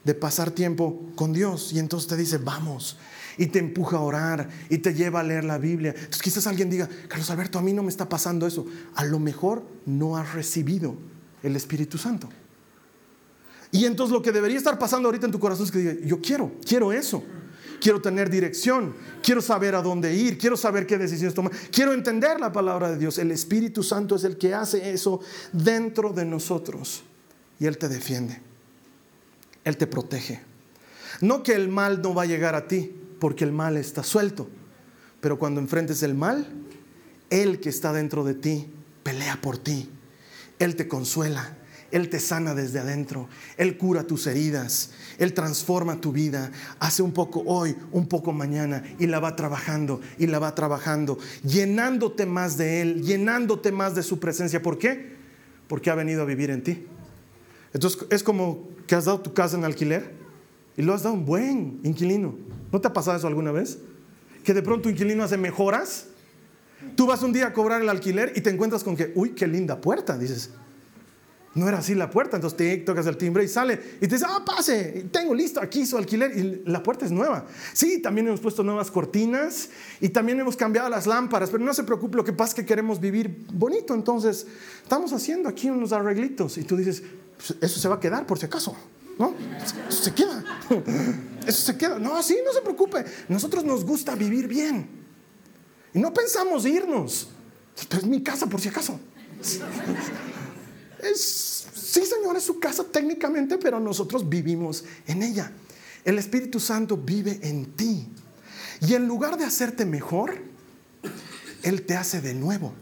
de 0.04 0.14
pasar 0.14 0.52
tiempo 0.52 1.12
con 1.16 1.34
Dios 1.34 1.74
y 1.74 1.80
entonces 1.80 2.08
te 2.08 2.16
dice, 2.16 2.38
vamos, 2.38 2.98
y 3.38 3.48
te 3.48 3.60
empuja 3.60 3.98
a 3.98 4.02
orar 4.02 4.50
y 4.70 4.80
te 4.80 4.94
lleva 4.94 5.22
a 5.22 5.24
leer 5.24 5.44
la 5.44 5.58
Biblia. 5.58 5.92
Entonces 5.96 6.22
quizás 6.22 6.48
alguien 6.48 6.70
diga, 6.70 6.88
Carlos 7.08 7.30
Alberto, 7.30 7.60
a 7.60 7.62
mí 7.62 7.74
no 7.74 7.84
me 7.84 7.90
está 7.90 8.08
pasando 8.08 8.46
eso. 8.48 8.66
A 8.96 9.06
lo 9.06 9.20
mejor 9.20 9.66
no 9.86 10.18
has 10.18 10.34
recibido 10.34 10.96
el 11.44 11.56
Espíritu 11.56 11.98
Santo. 11.98 12.30
Y 13.72 13.86
entonces 13.86 14.14
lo 14.14 14.22
que 14.22 14.32
debería 14.32 14.58
estar 14.58 14.80
pasando 14.80 15.08
ahorita 15.08 15.28
en 15.28 15.32
tu 15.32 15.40
corazón 15.40 15.66
es 15.66 15.72
que 15.72 15.80
diga, 15.80 15.96
yo 16.04 16.20
quiero, 16.20 16.52
quiero 16.66 16.92
eso. 16.92 17.24
Quiero 17.80 18.02
tener 18.02 18.30
dirección, 18.30 18.94
quiero 19.24 19.42
saber 19.42 19.74
a 19.74 19.82
dónde 19.82 20.14
ir, 20.14 20.38
quiero 20.38 20.58
saber 20.58 20.86
qué 20.86 20.98
decisiones 20.98 21.34
tomar, 21.34 21.54
quiero 21.72 21.94
entender 21.94 22.38
la 22.38 22.52
palabra 22.52 22.92
de 22.92 22.98
Dios. 22.98 23.18
El 23.18 23.32
Espíritu 23.32 23.84
Santo 23.84 24.16
es 24.16 24.26
el 24.26 24.38
que 24.38 24.54
hace 24.54 24.92
eso 24.92 25.22
dentro 25.54 26.12
de 26.12 26.26
nosotros 26.26 27.04
y 27.58 27.68
Él 27.68 27.78
te 27.78 27.88
defiende, 27.88 28.42
Él 29.64 29.78
te 29.78 29.88
protege. 29.88 30.42
No 31.22 31.42
que 31.42 31.54
el 31.54 31.70
mal 31.70 32.02
no 32.02 32.14
va 32.14 32.24
a 32.24 32.26
llegar 32.26 32.56
a 32.56 32.68
ti, 32.68 32.94
porque 33.20 33.44
el 33.44 33.52
mal 33.52 33.78
está 33.78 34.04
suelto, 34.04 34.50
pero 35.22 35.40
cuando 35.40 35.62
enfrentes 35.62 36.04
el 36.04 36.16
mal, 36.16 36.48
Él 37.30 37.60
que 37.60 37.70
está 37.70 37.94
dentro 37.94 38.24
de 38.24 38.34
ti 38.34 38.68
pelea 39.04 39.40
por 39.42 39.58
ti, 39.58 39.90
Él 40.60 40.76
te 40.76 40.88
consuela, 40.88 41.58
él 41.92 42.10
te 42.10 42.20
sana 42.20 42.54
desde 42.54 42.80
adentro, 42.80 43.28
Él 43.58 43.78
cura 43.78 44.04
tus 44.04 44.28
heridas, 44.28 44.92
Él 45.18 45.34
transforma 45.34 46.00
tu 46.00 46.12
vida, 46.12 46.52
hace 46.80 47.02
un 47.02 47.12
poco 47.12 47.44
hoy, 47.46 47.76
un 47.92 48.08
poco 48.08 48.32
mañana 48.32 48.84
y 49.00 49.08
la 49.08 49.20
va 49.20 49.36
trabajando 49.36 50.02
y 50.18 50.28
la 50.28 50.40
va 50.40 50.54
trabajando, 50.54 51.18
llenándote 51.44 52.26
más 52.26 52.58
de 52.58 52.82
Él, 52.82 53.04
llenándote 53.04 53.72
más 53.72 53.96
de 53.96 54.04
su 54.04 54.20
presencia. 54.20 54.62
¿Por 54.62 54.78
qué? 54.78 55.16
Porque 55.68 55.90
ha 55.90 55.96
venido 55.96 56.22
a 56.22 56.26
vivir 56.26 56.52
en 56.52 56.64
ti. 56.64 56.86
Entonces 57.74 58.06
es 58.10 58.24
como 58.24 58.68
que 58.88 58.96
has 58.96 59.06
dado 59.06 59.22
tu 59.22 59.34
casa 59.34 59.58
en 59.58 59.66
alquiler 59.66 60.14
y 60.78 60.82
lo 60.82 60.94
has 60.94 61.04
dado 61.04 61.16
un 61.16 61.26
buen 61.26 61.80
inquilino. 61.84 62.36
¿No 62.72 62.80
te 62.80 62.88
ha 62.88 62.94
pasado 62.94 63.18
eso 63.18 63.28
alguna 63.28 63.52
vez? 63.52 63.80
Que 64.44 64.54
de 64.54 64.62
pronto 64.62 64.84
tu 64.84 64.90
inquilino 64.90 65.24
hace 65.24 65.38
mejoras. 65.38 66.06
Tú 66.96 67.08
vas 67.08 67.22
un 67.24 67.34
día 67.34 67.48
a 67.48 67.54
cobrar 67.54 67.82
el 67.82 67.90
alquiler 67.90 68.32
y 68.36 68.42
te 68.42 68.50
encuentras 68.50 68.84
con 68.84 68.96
que, 68.96 69.12
uy, 69.16 69.32
qué 69.32 69.48
linda 69.48 69.82
puerta, 69.82 70.18
dices. 70.18 70.52
No 71.56 71.68
era 71.68 71.80
así 71.80 71.96
la 71.96 72.12
puerta, 72.12 72.38
entonces 72.38 72.58
te 72.58 72.78
tocas 72.78 73.08
el 73.08 73.18
timbre 73.18 73.44
y 73.44 73.48
sale 73.48 73.98
y 74.00 74.08
te 74.08 74.16
dice, 74.16 74.26
ah, 74.28 74.44
pase, 74.46 75.08
tengo 75.12 75.34
listo 75.34 75.60
aquí 75.60 75.84
su 75.84 75.98
alquiler 75.98 76.38
y 76.38 76.62
la 76.70 76.84
puerta 76.84 77.06
es 77.06 77.12
nueva. 77.12 77.46
Sí, 77.74 78.02
también 78.02 78.28
hemos 78.28 78.40
puesto 78.40 78.62
nuevas 78.62 78.92
cortinas 78.92 79.70
y 80.00 80.10
también 80.10 80.40
hemos 80.40 80.56
cambiado 80.56 80.90
las 80.90 81.08
lámparas, 81.08 81.50
pero 81.50 81.64
no 81.64 81.74
se 81.74 81.84
preocupe, 81.84 82.18
lo 82.18 82.24
que 82.24 82.34
pasa 82.34 82.50
es 82.52 82.56
que 82.56 82.66
queremos 82.66 83.00
vivir 83.00 83.46
bonito, 83.52 83.96
entonces 83.96 84.46
estamos 84.84 85.12
haciendo 85.12 85.50
aquí 85.50 85.72
unos 85.72 85.92
arreglitos 85.92 86.56
y 86.60 86.64
tú 86.64 86.78
dices, 86.78 87.02
pues, 87.36 87.56
eso 87.62 87.80
se 87.80 87.88
va 87.88 87.96
a 87.96 88.00
quedar 88.00 88.28
por 88.28 88.38
si 88.38 88.46
acaso, 88.46 88.76
¿no? 89.18 89.34
Eso 89.88 90.04
se 90.04 90.14
queda, 90.14 90.44
eso 91.48 91.62
se 91.64 91.78
queda. 91.78 91.98
No, 91.98 92.22
sí, 92.22 92.38
no 92.46 92.54
se 92.54 92.62
preocupe, 92.62 93.04
nosotros 93.28 93.64
nos 93.64 93.84
gusta 93.84 94.14
vivir 94.14 94.48
bien 94.48 94.88
y 95.96 96.00
no 96.00 96.14
pensamos 96.14 96.64
irnos, 96.68 97.30
es 97.90 98.06
mi 98.06 98.22
casa 98.22 98.46
por 98.46 98.62
si 98.62 98.70
acaso. 98.70 99.00
Es, 101.02 101.68
sí, 101.74 102.06
Señor, 102.06 102.36
es 102.36 102.44
su 102.44 102.60
casa 102.60 102.84
técnicamente, 102.84 103.58
pero 103.58 103.80
nosotros 103.80 104.28
vivimos 104.28 104.84
en 105.08 105.24
ella. 105.24 105.52
El 106.04 106.18
Espíritu 106.18 106.60
Santo 106.60 106.98
vive 106.98 107.40
en 107.44 107.66
ti. 107.74 108.08
Y 108.82 108.94
en 108.94 109.08
lugar 109.08 109.38
de 109.38 109.46
hacerte 109.46 109.86
mejor, 109.86 110.38
Él 111.64 111.86
te 111.86 111.96
hace 111.96 112.22
de 112.22 112.34
nuevo. 112.34 112.74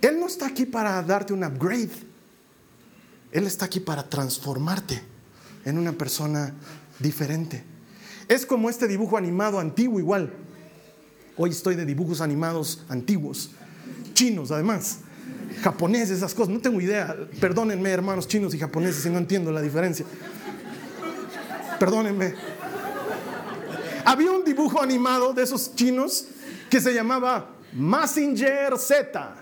Él 0.00 0.20
no 0.20 0.26
está 0.26 0.46
aquí 0.46 0.66
para 0.66 1.02
darte 1.02 1.32
un 1.32 1.44
upgrade. 1.44 1.90
Él 3.32 3.46
está 3.46 3.64
aquí 3.66 3.80
para 3.80 4.08
transformarte 4.08 5.02
en 5.64 5.78
una 5.78 5.92
persona 5.92 6.54
diferente. 6.98 7.64
Es 8.28 8.46
como 8.46 8.70
este 8.70 8.88
dibujo 8.88 9.16
animado 9.16 9.58
antiguo 9.58 9.98
igual. 9.98 10.32
Hoy 11.36 11.50
estoy 11.50 11.74
de 11.74 11.84
dibujos 11.84 12.20
animados 12.20 12.84
antiguos, 12.88 13.50
chinos 14.14 14.50
además 14.50 15.00
japoneses, 15.62 16.18
esas 16.18 16.34
cosas. 16.34 16.52
No 16.52 16.60
tengo 16.60 16.80
idea. 16.80 17.16
Perdónenme, 17.40 17.90
hermanos 17.90 18.28
chinos 18.28 18.54
y 18.54 18.58
japoneses, 18.58 19.02
si 19.02 19.10
no 19.10 19.18
entiendo 19.18 19.50
la 19.52 19.60
diferencia. 19.60 20.06
Perdónenme. 21.78 22.34
Había 24.04 24.30
un 24.30 24.44
dibujo 24.44 24.80
animado 24.80 25.32
de 25.32 25.42
esos 25.42 25.74
chinos 25.74 26.28
que 26.70 26.80
se 26.80 26.94
llamaba 26.94 27.50
Massinger 27.72 28.78
Z. 28.78 29.34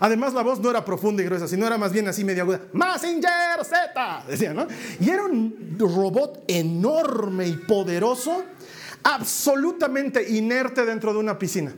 Además, 0.00 0.32
la 0.32 0.42
voz 0.42 0.60
no 0.60 0.70
era 0.70 0.84
profunda 0.84 1.22
y 1.22 1.26
gruesa, 1.26 1.48
sino 1.48 1.66
era 1.66 1.76
más 1.76 1.92
bien 1.92 2.06
así 2.08 2.24
media 2.24 2.42
aguda. 2.42 2.60
Massinger 2.72 3.64
Z, 3.64 4.24
decía, 4.28 4.54
¿no? 4.54 4.66
Y 5.00 5.10
era 5.10 5.24
un 5.24 5.76
robot 5.78 6.44
enorme 6.46 7.48
y 7.48 7.56
poderoso, 7.56 8.44
absolutamente 9.02 10.28
inerte 10.30 10.84
dentro 10.84 11.12
de 11.12 11.18
una 11.18 11.38
piscina. 11.38 11.74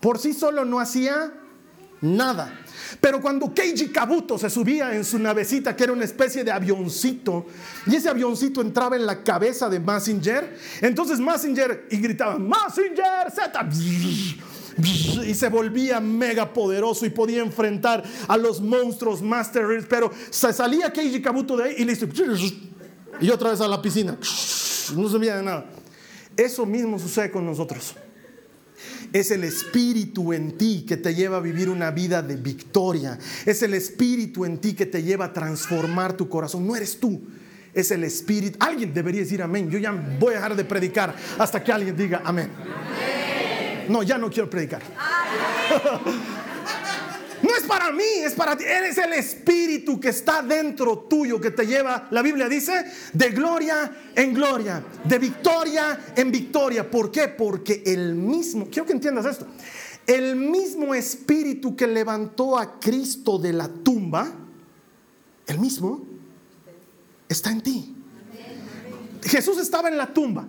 Por 0.00 0.18
sí 0.18 0.32
solo 0.32 0.64
no 0.64 0.80
hacía 0.80 1.32
nada. 2.00 2.60
Pero 3.00 3.20
cuando 3.20 3.52
Keiji 3.52 3.88
Kabuto 3.88 4.38
se 4.38 4.48
subía 4.48 4.94
en 4.94 5.04
su 5.04 5.18
navecita, 5.18 5.76
que 5.76 5.84
era 5.84 5.92
una 5.92 6.04
especie 6.04 6.44
de 6.44 6.50
avioncito, 6.50 7.46
y 7.86 7.96
ese 7.96 8.08
avioncito 8.08 8.60
entraba 8.60 8.96
en 8.96 9.06
la 9.06 9.22
cabeza 9.22 9.68
de 9.68 9.80
Massinger, 9.80 10.56
entonces 10.80 11.20
Massinger 11.20 11.86
y 11.90 11.98
gritaba, 11.98 12.38
Massinger 12.38 13.30
Z, 13.30 13.68
y 15.26 15.34
se 15.34 15.48
volvía 15.48 16.00
mega 16.00 16.52
poderoso 16.52 17.04
y 17.04 17.10
podía 17.10 17.42
enfrentar 17.42 18.02
a 18.28 18.36
los 18.36 18.60
monstruos 18.60 19.20
Master 19.20 19.64
pero 19.88 20.10
se 20.30 20.52
salía 20.52 20.92
Keiji 20.92 21.20
Kabuto 21.20 21.56
de 21.56 21.64
ahí 21.64 21.74
y 21.78 21.84
listo, 21.84 22.06
y 23.20 23.30
otra 23.30 23.50
vez 23.50 23.60
a 23.60 23.68
la 23.68 23.82
piscina, 23.82 24.16
no 24.94 25.08
se 25.08 25.18
veía 25.18 25.36
de 25.36 25.42
nada. 25.42 25.66
Eso 26.36 26.64
mismo 26.64 26.98
sucede 27.00 27.32
con 27.32 27.44
nosotros. 27.44 27.96
Es 29.12 29.30
el 29.30 29.44
espíritu 29.44 30.32
en 30.32 30.58
ti 30.58 30.84
que 30.86 30.96
te 30.96 31.14
lleva 31.14 31.38
a 31.38 31.40
vivir 31.40 31.68
una 31.68 31.90
vida 31.90 32.22
de 32.22 32.36
victoria. 32.36 33.18
Es 33.46 33.62
el 33.62 33.74
espíritu 33.74 34.44
en 34.44 34.58
ti 34.58 34.74
que 34.74 34.86
te 34.86 35.02
lleva 35.02 35.26
a 35.26 35.32
transformar 35.32 36.12
tu 36.14 36.28
corazón. 36.28 36.66
No 36.66 36.76
eres 36.76 36.98
tú, 36.98 37.22
es 37.72 37.90
el 37.90 38.04
espíritu. 38.04 38.58
Alguien 38.60 38.92
debería 38.92 39.20
decir 39.20 39.42
amén. 39.42 39.70
Yo 39.70 39.78
ya 39.78 39.92
voy 39.92 40.32
a 40.32 40.36
dejar 40.36 40.56
de 40.56 40.64
predicar 40.64 41.14
hasta 41.38 41.62
que 41.62 41.72
alguien 41.72 41.96
diga 41.96 42.22
amén. 42.24 42.50
No, 43.88 44.02
ya 44.02 44.18
no 44.18 44.30
quiero 44.30 44.50
predicar. 44.50 44.82
No 47.42 47.54
es 47.54 47.62
para 47.64 47.92
mí, 47.92 48.02
es 48.24 48.34
para 48.34 48.56
ti. 48.56 48.64
Eres 48.64 48.98
el 48.98 49.12
espíritu 49.12 50.00
que 50.00 50.08
está 50.08 50.42
dentro 50.42 50.98
tuyo, 51.00 51.40
que 51.40 51.50
te 51.50 51.66
lleva, 51.66 52.08
la 52.10 52.22
Biblia 52.22 52.48
dice, 52.48 52.84
de 53.12 53.30
gloria 53.30 53.92
en 54.14 54.34
gloria, 54.34 54.82
de 55.04 55.18
victoria 55.18 56.00
en 56.16 56.30
victoria. 56.32 56.90
¿Por 56.90 57.10
qué? 57.10 57.28
Porque 57.28 57.82
el 57.86 58.14
mismo, 58.14 58.68
quiero 58.70 58.86
que 58.86 58.92
entiendas 58.92 59.26
esto, 59.26 59.46
el 60.06 60.36
mismo 60.36 60.94
espíritu 60.94 61.76
que 61.76 61.86
levantó 61.86 62.58
a 62.58 62.80
Cristo 62.80 63.38
de 63.38 63.52
la 63.52 63.68
tumba, 63.68 64.32
el 65.46 65.58
mismo, 65.58 66.04
está 67.28 67.50
en 67.50 67.60
ti. 67.60 67.94
Jesús 69.22 69.58
estaba 69.58 69.88
en 69.88 69.98
la 69.98 70.06
tumba. 70.12 70.46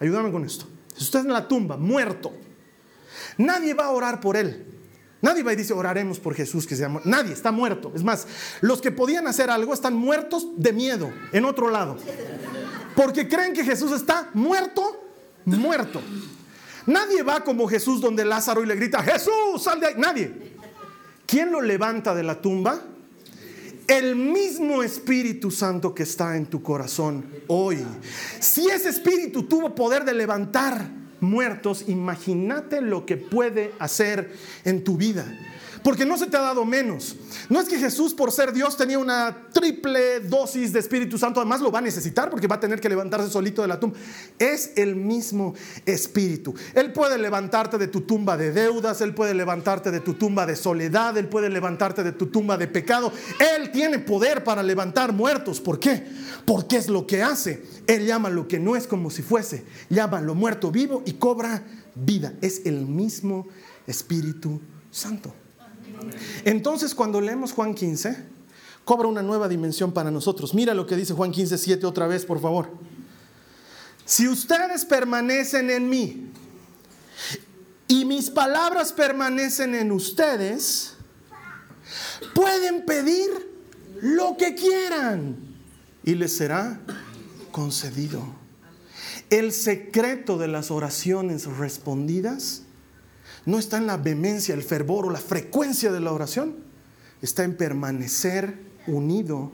Ayúdame 0.00 0.32
con 0.32 0.44
esto. 0.44 0.66
Jesús 0.94 1.06
está 1.06 1.20
en 1.20 1.32
la 1.32 1.46
tumba, 1.46 1.76
muerto. 1.76 2.32
Nadie 3.38 3.74
va 3.74 3.86
a 3.86 3.90
orar 3.90 4.20
por 4.20 4.36
él. 4.36 4.66
Nadie 5.24 5.42
va 5.42 5.54
y 5.54 5.56
dice, 5.56 5.72
oraremos 5.72 6.20
por 6.20 6.34
Jesús 6.34 6.66
que 6.66 6.76
se 6.76 6.82
llama. 6.82 7.00
Nadie, 7.04 7.32
está 7.32 7.50
muerto. 7.50 7.90
Es 7.94 8.04
más, 8.04 8.26
los 8.60 8.82
que 8.82 8.90
podían 8.90 9.26
hacer 9.26 9.48
algo 9.48 9.72
están 9.72 9.94
muertos 9.94 10.48
de 10.58 10.70
miedo 10.74 11.10
en 11.32 11.46
otro 11.46 11.70
lado. 11.70 11.96
Porque 12.94 13.26
creen 13.26 13.54
que 13.54 13.64
Jesús 13.64 13.90
está 13.92 14.28
muerto, 14.34 15.02
muerto. 15.46 16.02
Nadie 16.84 17.22
va 17.22 17.42
como 17.42 17.66
Jesús 17.66 18.02
donde 18.02 18.22
Lázaro 18.22 18.62
y 18.62 18.66
le 18.66 18.76
grita, 18.76 19.02
Jesús, 19.02 19.62
sal 19.62 19.80
de 19.80 19.86
ahí. 19.86 19.94
Nadie. 19.96 20.52
¿Quién 21.24 21.50
lo 21.50 21.62
levanta 21.62 22.14
de 22.14 22.22
la 22.22 22.42
tumba? 22.42 22.82
El 23.86 24.16
mismo 24.16 24.82
Espíritu 24.82 25.50
Santo 25.50 25.94
que 25.94 26.02
está 26.02 26.36
en 26.36 26.44
tu 26.44 26.62
corazón 26.62 27.24
hoy. 27.46 27.82
Si 28.40 28.68
ese 28.68 28.90
Espíritu 28.90 29.44
tuvo 29.44 29.74
poder 29.74 30.04
de 30.04 30.12
levantar 30.12 30.86
muertos, 31.24 31.88
imagínate 31.88 32.80
lo 32.80 33.06
que 33.06 33.16
puede 33.16 33.72
hacer 33.78 34.32
en 34.64 34.84
tu 34.84 34.96
vida. 34.96 35.26
Porque 35.84 36.06
no 36.06 36.16
se 36.16 36.26
te 36.28 36.38
ha 36.38 36.40
dado 36.40 36.64
menos. 36.64 37.14
No 37.50 37.60
es 37.60 37.68
que 37.68 37.78
Jesús, 37.78 38.14
por 38.14 38.32
ser 38.32 38.54
Dios, 38.54 38.74
tenía 38.74 38.98
una 38.98 39.48
triple 39.52 40.20
dosis 40.20 40.72
de 40.72 40.80
Espíritu 40.80 41.18
Santo. 41.18 41.40
Además, 41.40 41.60
lo 41.60 41.70
va 41.70 41.80
a 41.80 41.82
necesitar 41.82 42.30
porque 42.30 42.46
va 42.46 42.56
a 42.56 42.60
tener 42.60 42.80
que 42.80 42.88
levantarse 42.88 43.28
solito 43.28 43.60
de 43.60 43.68
la 43.68 43.78
tumba. 43.78 43.98
Es 44.38 44.72
el 44.76 44.96
mismo 44.96 45.54
Espíritu. 45.84 46.54
Él 46.74 46.90
puede 46.94 47.18
levantarte 47.18 47.76
de 47.76 47.88
tu 47.88 48.00
tumba 48.00 48.38
de 48.38 48.50
deudas. 48.50 49.02
Él 49.02 49.14
puede 49.14 49.34
levantarte 49.34 49.90
de 49.90 50.00
tu 50.00 50.14
tumba 50.14 50.46
de 50.46 50.56
soledad. 50.56 51.18
Él 51.18 51.28
puede 51.28 51.50
levantarte 51.50 52.02
de 52.02 52.12
tu 52.12 52.28
tumba 52.28 52.56
de 52.56 52.66
pecado. 52.66 53.12
Él 53.38 53.70
tiene 53.70 53.98
poder 53.98 54.42
para 54.42 54.62
levantar 54.62 55.12
muertos. 55.12 55.60
¿Por 55.60 55.78
qué? 55.78 56.06
Porque 56.46 56.78
es 56.78 56.88
lo 56.88 57.06
que 57.06 57.22
hace. 57.22 57.62
Él 57.86 58.06
llama 58.06 58.30
lo 58.30 58.48
que 58.48 58.58
no 58.58 58.74
es 58.74 58.86
como 58.86 59.10
si 59.10 59.20
fuese. 59.20 59.66
Llama 59.90 60.22
lo 60.22 60.34
muerto 60.34 60.70
vivo 60.70 61.02
y 61.04 61.12
cobra 61.12 61.62
vida. 61.94 62.32
Es 62.40 62.62
el 62.64 62.86
mismo 62.86 63.48
Espíritu 63.86 64.62
Santo. 64.90 65.43
Entonces 66.44 66.94
cuando 66.94 67.20
leemos 67.20 67.52
Juan 67.52 67.74
15, 67.74 68.24
cobra 68.84 69.08
una 69.08 69.22
nueva 69.22 69.48
dimensión 69.48 69.92
para 69.92 70.10
nosotros. 70.10 70.54
Mira 70.54 70.74
lo 70.74 70.86
que 70.86 70.96
dice 70.96 71.14
Juan 71.14 71.32
15, 71.32 71.58
7 71.58 71.86
otra 71.86 72.06
vez, 72.06 72.24
por 72.24 72.40
favor. 72.40 72.70
Si 74.04 74.28
ustedes 74.28 74.84
permanecen 74.84 75.70
en 75.70 75.88
mí 75.88 76.30
y 77.88 78.04
mis 78.04 78.30
palabras 78.30 78.92
permanecen 78.92 79.74
en 79.74 79.92
ustedes, 79.92 80.94
pueden 82.34 82.84
pedir 82.84 83.30
lo 84.02 84.36
que 84.36 84.54
quieran 84.54 85.36
y 86.04 86.14
les 86.14 86.36
será 86.36 86.80
concedido. 87.50 88.22
El 89.30 89.52
secreto 89.52 90.36
de 90.36 90.48
las 90.48 90.70
oraciones 90.70 91.46
respondidas 91.46 92.63
no 93.46 93.58
está 93.58 93.76
en 93.78 93.86
la 93.86 93.96
vehemencia, 93.96 94.54
el 94.54 94.62
fervor 94.62 95.06
o 95.06 95.10
la 95.10 95.18
frecuencia 95.18 95.92
de 95.92 96.00
la 96.00 96.12
oración, 96.12 96.56
está 97.20 97.44
en 97.44 97.56
permanecer 97.56 98.58
unido 98.86 99.52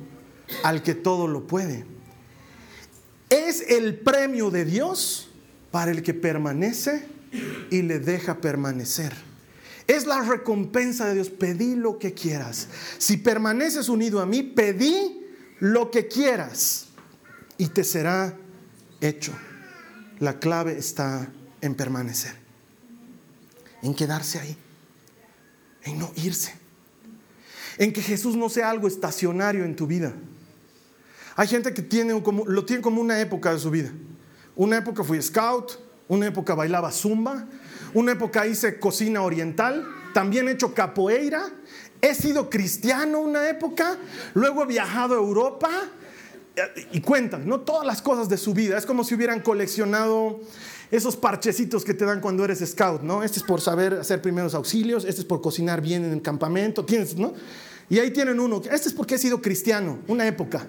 al 0.62 0.83
que 0.83 0.94
todo 0.94 1.26
lo 1.26 1.46
puede. 1.46 1.85
Es 3.29 3.62
el 3.68 3.98
premio 3.98 4.50
de 4.50 4.64
Dios 4.64 5.31
para 5.70 5.90
el 5.90 6.03
que 6.03 6.14
permanece 6.14 7.07
y 7.70 7.83
le 7.83 7.98
deja 8.00 8.40
permanecer. 8.40 9.12
Es 9.87 10.07
la 10.07 10.20
recompensa 10.22 11.07
de 11.07 11.14
Dios. 11.14 11.31
Pedí 11.31 11.74
lo 11.74 11.98
que 11.98 12.14
quieras. 12.14 12.68
Si 12.98 13.16
permaneces 13.16 13.88
unido 13.88 14.20
a 14.20 14.26
mí, 14.26 14.42
pedí 14.42 15.26
lo 15.59 15.90
que 15.90 16.07
quieras 16.07 16.88
y 17.57 17.68
te 17.68 17.85
será 17.85 18.37
hecho. 19.00 19.33
La 20.20 20.38
clave 20.38 20.79
está 20.79 21.29
en 21.61 21.74
permanecer 21.74 22.39
en 23.83 23.95
quedarse 23.95 24.38
ahí, 24.38 24.57
en 25.85 25.99
no 25.99 26.12
irse, 26.16 26.55
en 27.79 27.93
que 27.93 28.03
Jesús 28.03 28.37
no 28.37 28.49
sea 28.49 28.71
algo 28.71 28.87
estacionario 28.88 29.64
en 29.64 29.77
tu 29.77 29.87
vida. 29.87 30.12
Hay 31.37 31.49
gente 31.49 31.73
que 31.73 31.83
tiene 31.83 32.23
como, 32.23 32.45
lo 32.45 32.64
tiene 32.64 32.83
como 32.83 33.01
una 33.01 33.21
época 33.21 33.53
de 33.53 33.59
su 33.59 33.71
vida. 33.71 33.90
Una 34.57 34.79
época 34.79 35.03
fui 35.03 35.23
scout, 35.23 35.79
una 36.09 36.27
época 36.27 36.55
bailaba 36.55 36.90
zumba, 36.90 37.47
una 37.95 38.12
época 38.12 38.47
hice 38.47 38.79
cocina 38.79 39.23
oriental, 39.23 39.87
también 40.12 40.49
he 40.49 40.53
hecho 40.53 40.75
capoeira, 40.75 41.49
he 42.03 42.14
sido 42.14 42.51
cristiano 42.51 43.21
una 43.21 43.49
época, 43.49 43.97
luego 44.35 44.64
he 44.64 44.66
viajado 44.66 45.14
a 45.14 45.19
Europa 45.19 45.71
y 46.93 47.01
cuentan, 47.01 47.47
¿no? 47.47 47.61
Todas 47.61 47.87
las 47.87 48.03
cosas 48.03 48.29
de 48.29 48.37
su 48.37 48.53
vida. 48.53 48.77
Es 48.77 48.87
como 48.87 49.05
si 49.05 49.14
hubieran 49.14 49.40
coleccionado 49.40 50.40
esos 50.90 51.16
parchecitos 51.16 51.85
que 51.85 51.94
te 51.94 52.05
dan 52.05 52.20
cuando 52.20 52.44
eres 52.44 52.59
scout, 52.68 53.03
¿no? 53.03 53.22
Este 53.22 53.38
es 53.38 53.44
por 53.44 53.61
saber 53.61 53.94
hacer 53.94 54.20
primeros 54.20 54.55
auxilios, 54.55 55.05
este 55.05 55.20
es 55.20 55.26
por 55.26 55.40
cocinar 55.40 55.81
bien 55.81 56.05
en 56.05 56.12
el 56.12 56.22
campamento, 56.22 56.85
tienes, 56.85 57.16
¿no? 57.16 57.33
Y 57.88 57.98
ahí 57.98 58.11
tienen 58.11 58.38
uno, 58.40 58.61
este 58.70 58.88
es 58.88 58.94
porque 58.94 59.16
he 59.16 59.18
sido 59.18 59.40
cristiano, 59.40 59.98
una 60.09 60.26
época, 60.26 60.66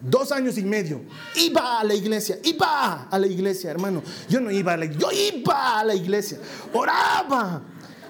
dos 0.00 0.32
años 0.32 0.58
y 0.58 0.62
medio. 0.62 1.00
Iba 1.36 1.80
a 1.80 1.84
la 1.84 1.94
iglesia, 1.94 2.38
iba 2.44 3.04
a 3.04 3.18
la 3.18 3.26
iglesia, 3.26 3.70
hermano. 3.70 4.02
Yo 4.28 4.40
no 4.40 4.50
iba 4.50 4.72
a 4.72 4.76
la 4.76 4.86
yo 4.86 5.08
iba 5.12 5.80
a 5.80 5.84
la 5.84 5.94
iglesia, 5.94 6.38
oraba, 6.72 7.62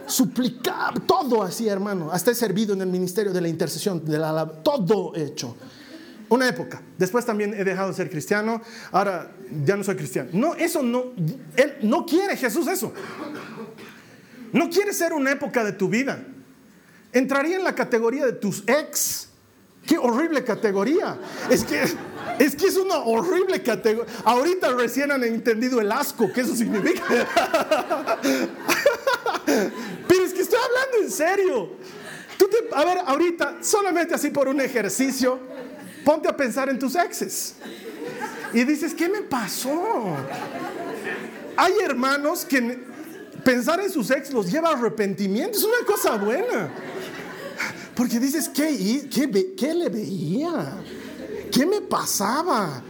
suplicaba, 0.06 0.94
todo 1.06 1.42
así, 1.42 1.68
hermano. 1.68 2.10
Hasta 2.10 2.30
he 2.30 2.34
servido 2.34 2.74
en 2.74 2.82
el 2.82 2.88
ministerio 2.88 3.32
de 3.32 3.40
la 3.40 3.48
intercesión, 3.48 4.04
de 4.04 4.18
la, 4.18 4.46
todo 4.62 5.14
hecho. 5.14 5.56
Una 6.32 6.48
época. 6.48 6.80
Después 6.96 7.26
también 7.26 7.52
he 7.52 7.62
dejado 7.62 7.88
de 7.88 7.94
ser 7.94 8.08
cristiano. 8.08 8.62
Ahora 8.90 9.32
ya 9.66 9.76
no 9.76 9.84
soy 9.84 9.96
cristiano. 9.96 10.30
No, 10.32 10.54
eso 10.54 10.82
no. 10.82 11.12
Él 11.56 11.76
no 11.82 12.06
quiere 12.06 12.38
Jesús 12.38 12.66
eso. 12.68 12.94
No 14.50 14.70
quiere 14.70 14.94
ser 14.94 15.12
una 15.12 15.30
época 15.30 15.62
de 15.62 15.72
tu 15.72 15.90
vida. 15.90 16.24
Entraría 17.12 17.58
en 17.58 17.64
la 17.64 17.74
categoría 17.74 18.24
de 18.24 18.32
tus 18.32 18.64
ex. 18.66 19.28
Qué 19.86 19.98
horrible 19.98 20.42
categoría. 20.42 21.18
Es 21.50 21.64
que 21.64 21.82
es 22.38 22.56
que 22.56 22.66
es 22.66 22.78
una 22.78 22.96
horrible 23.00 23.62
categoría. 23.62 24.10
Ahorita 24.24 24.72
recién 24.72 25.12
han 25.12 25.24
entendido 25.24 25.82
el 25.82 25.92
asco 25.92 26.32
que 26.32 26.40
eso 26.40 26.56
significa. 26.56 27.04
Pero 29.44 30.24
es 30.24 30.32
que 30.32 30.40
estoy 30.40 30.58
hablando 30.64 30.96
en 31.02 31.10
serio. 31.10 31.72
A 32.72 32.84
ver, 32.86 32.98
ahorita, 33.04 33.58
solamente 33.60 34.14
así 34.14 34.30
por 34.30 34.48
un 34.48 34.62
ejercicio, 34.62 35.38
Ponte 36.04 36.28
a 36.28 36.36
pensar 36.36 36.68
en 36.68 36.78
tus 36.78 36.94
exes. 36.94 37.54
Y 38.52 38.64
dices, 38.64 38.94
¿qué 38.94 39.08
me 39.08 39.22
pasó? 39.22 40.16
Hay 41.56 41.72
hermanos 41.84 42.44
que 42.44 42.84
pensar 43.44 43.80
en 43.80 43.90
sus 43.90 44.10
ex 44.10 44.32
los 44.32 44.50
lleva 44.50 44.70
a 44.70 44.72
arrepentimiento. 44.72 45.58
Es 45.58 45.64
una 45.64 45.86
cosa 45.86 46.16
buena. 46.16 46.70
Porque 47.94 48.18
dices, 48.18 48.48
¿qué, 48.48 49.08
qué, 49.56 49.74
le 49.74 49.88
veía? 49.88 50.74
¿Qué 51.50 51.66
me 51.66 51.80
pasaba? 51.80 52.82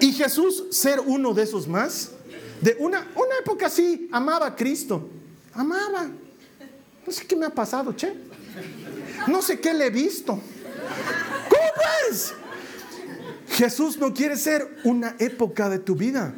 Y 0.00 0.12
Jesús 0.12 0.64
ser 0.70 1.00
uno 1.00 1.32
de 1.32 1.44
esos 1.44 1.66
más. 1.68 2.10
De 2.60 2.76
una, 2.78 3.08
una 3.14 3.38
época 3.40 3.66
así, 3.66 4.08
amaba 4.12 4.46
a 4.46 4.56
Cristo. 4.56 5.08
Amaba. 5.54 6.08
No 7.06 7.12
sé 7.12 7.26
qué 7.26 7.36
me 7.36 7.46
ha 7.46 7.50
pasado, 7.50 7.92
che. 7.92 8.12
No 9.26 9.42
sé 9.42 9.60
qué 9.60 9.72
le 9.74 9.86
he 9.86 9.90
visto. 9.90 10.32
¿Cómo 11.48 11.70
pues? 11.76 12.34
Jesús 13.52 13.98
no 13.98 14.14
quiere 14.14 14.36
ser 14.36 14.78
una 14.84 15.14
época 15.18 15.68
de 15.68 15.78
tu 15.78 15.94
vida. 15.94 16.34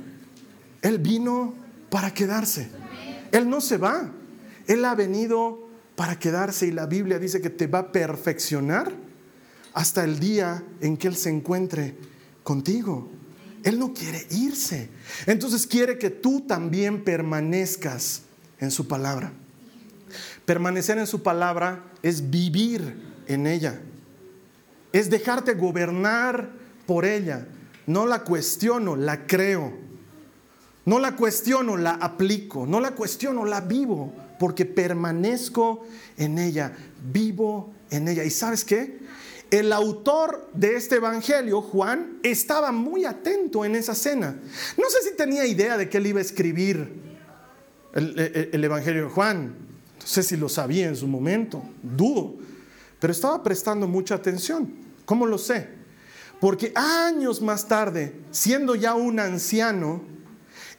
Él 0.82 0.98
vino 0.98 1.54
para 1.88 2.12
quedarse. 2.12 2.68
Él 3.30 3.48
no 3.48 3.60
se 3.60 3.78
va. 3.78 4.10
Él 4.66 4.84
ha 4.84 4.94
venido 4.94 5.68
para 5.94 6.18
quedarse 6.18 6.66
y 6.66 6.72
la 6.72 6.86
Biblia 6.86 7.20
dice 7.20 7.40
que 7.40 7.50
te 7.50 7.68
va 7.68 7.78
a 7.78 7.92
perfeccionar 7.92 8.92
hasta 9.74 10.02
el 10.02 10.18
día 10.18 10.64
en 10.80 10.96
que 10.96 11.06
Él 11.06 11.16
se 11.16 11.30
encuentre 11.30 11.94
contigo. 12.42 13.08
Él 13.62 13.78
no 13.78 13.94
quiere 13.94 14.26
irse. 14.30 14.90
Entonces 15.26 15.68
quiere 15.68 15.98
que 15.98 16.10
tú 16.10 16.40
también 16.40 17.04
permanezcas 17.04 18.22
en 18.58 18.72
su 18.72 18.88
palabra. 18.88 19.32
Permanecer 20.44 20.98
en 20.98 21.06
su 21.06 21.22
palabra 21.22 21.84
es 22.02 22.28
vivir 22.30 22.96
en 23.28 23.46
ella. 23.46 23.80
Es 24.92 25.10
dejarte 25.10 25.54
gobernar 25.54 26.63
por 26.86 27.04
ella. 27.04 27.46
No 27.86 28.06
la 28.06 28.24
cuestiono, 28.24 28.96
la 28.96 29.26
creo. 29.26 29.72
No 30.86 30.98
la 30.98 31.16
cuestiono, 31.16 31.76
la 31.76 31.92
aplico. 31.92 32.66
No 32.66 32.80
la 32.80 32.92
cuestiono, 32.92 33.44
la 33.44 33.60
vivo. 33.60 34.12
Porque 34.38 34.64
permanezco 34.64 35.86
en 36.16 36.38
ella. 36.38 36.72
Vivo 37.12 37.72
en 37.90 38.08
ella. 38.08 38.24
¿Y 38.24 38.30
sabes 38.30 38.64
qué? 38.64 38.98
El 39.50 39.72
autor 39.72 40.50
de 40.52 40.74
este 40.74 40.96
evangelio, 40.96 41.62
Juan, 41.62 42.18
estaba 42.22 42.72
muy 42.72 43.04
atento 43.04 43.64
en 43.64 43.76
esa 43.76 43.94
cena. 43.94 44.36
No 44.76 44.90
sé 44.90 45.08
si 45.08 45.16
tenía 45.16 45.46
idea 45.46 45.76
de 45.76 45.88
que 45.88 45.98
él 45.98 46.08
iba 46.08 46.18
a 46.18 46.22
escribir 46.22 46.92
el, 47.94 48.64
evangelio 48.64 49.04
de 49.04 49.10
Juan. 49.10 49.54
No 50.00 50.06
sé 50.06 50.22
si 50.22 50.36
lo 50.36 50.48
sabía 50.48 50.88
en 50.88 50.96
su 50.96 51.06
momento, 51.06 51.62
dudo. 51.82 52.34
Pero 52.98 53.12
estaba 53.12 53.42
prestando 53.42 53.86
mucha 53.86 54.16
atención. 54.16 54.72
¿Cómo 55.04 55.26
lo 55.26 55.38
sé? 55.38 55.68
Porque 56.44 56.74
años 56.74 57.40
más 57.40 57.68
tarde, 57.68 58.20
siendo 58.30 58.74
ya 58.74 58.94
un 58.94 59.18
anciano, 59.18 60.02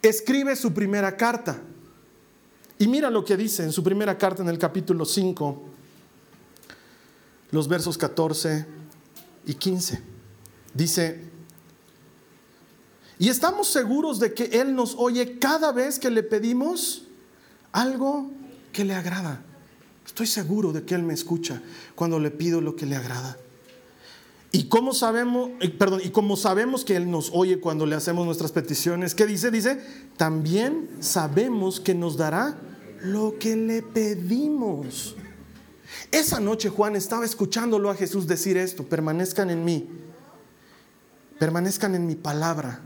escribe 0.04 0.56
su 0.56 0.73
primera 0.73 1.17
carta. 1.17 1.60
Y 2.78 2.88
mira 2.88 3.10
lo 3.10 3.25
que 3.25 3.36
dice 3.36 3.63
en 3.63 3.71
su 3.71 3.82
primera 3.82 4.15
carta 4.15 4.43
en 4.43 4.49
el 4.49 4.60
capítulo 4.60 5.06
5, 5.06 5.63
los 7.49 7.67
versos 7.67 7.97
14 7.97 8.67
y 9.47 9.56
15. 9.56 10.04
Dice, 10.75 11.32
y 13.17 13.30
estamos 13.30 13.65
seguros 13.67 14.19
de 14.19 14.36
que 14.36 14.43
Él 14.43 14.75
nos 14.75 14.93
oye 14.93 15.39
cada 15.39 15.71
vez 15.71 15.97
que 15.97 16.12
le 16.12 16.21
pedimos 16.21 17.08
algo 17.71 18.30
que 18.71 18.86
le 18.86 18.93
agrada. 18.93 19.43
Estoy 20.06 20.28
seguro 20.28 20.73
de 20.73 20.84
que 20.84 20.93
Él 20.93 21.01
me 21.01 21.15
escucha 21.15 21.60
cuando 21.95 22.19
le 22.19 22.30
pido 22.30 22.62
lo 22.62 22.75
que 22.75 22.86
le 22.86 22.95
agrada. 22.95 23.39
Y 24.56 24.70
como 24.70 24.94
sabemos, 24.94 25.50
eh, 25.60 25.68
perdón, 25.68 26.00
y 26.02 26.12
como 26.12 26.38
sabemos 26.38 26.86
que 26.86 26.96
Él 26.96 27.12
nos 27.12 27.30
oye 27.34 27.60
cuando 27.60 27.86
le 27.86 27.94
hacemos 27.94 28.26
nuestras 28.26 28.54
peticiones, 28.54 29.13
¿qué 29.13 29.26
dice? 29.26 29.52
Dice, 29.52 29.82
también 30.15 30.91
sabemos 31.02 31.82
que 31.82 31.94
nos 31.94 32.15
dará 32.15 32.58
lo 33.02 33.38
que 33.38 33.58
le 33.58 33.82
pedimos. 33.82 35.18
Esa 36.10 36.39
noche 36.39 36.70
Juan 36.70 36.96
estaba 36.96 37.26
escuchándolo 37.26 37.89
a 37.89 37.96
Jesús 37.96 38.28
decir 38.28 38.56
esto, 38.56 38.86
permanezcan 38.86 39.50
en 39.50 39.65
mí, 39.65 39.89
permanezcan 41.38 41.94
en 41.94 42.08
mi 42.08 42.15
palabra, 42.15 42.80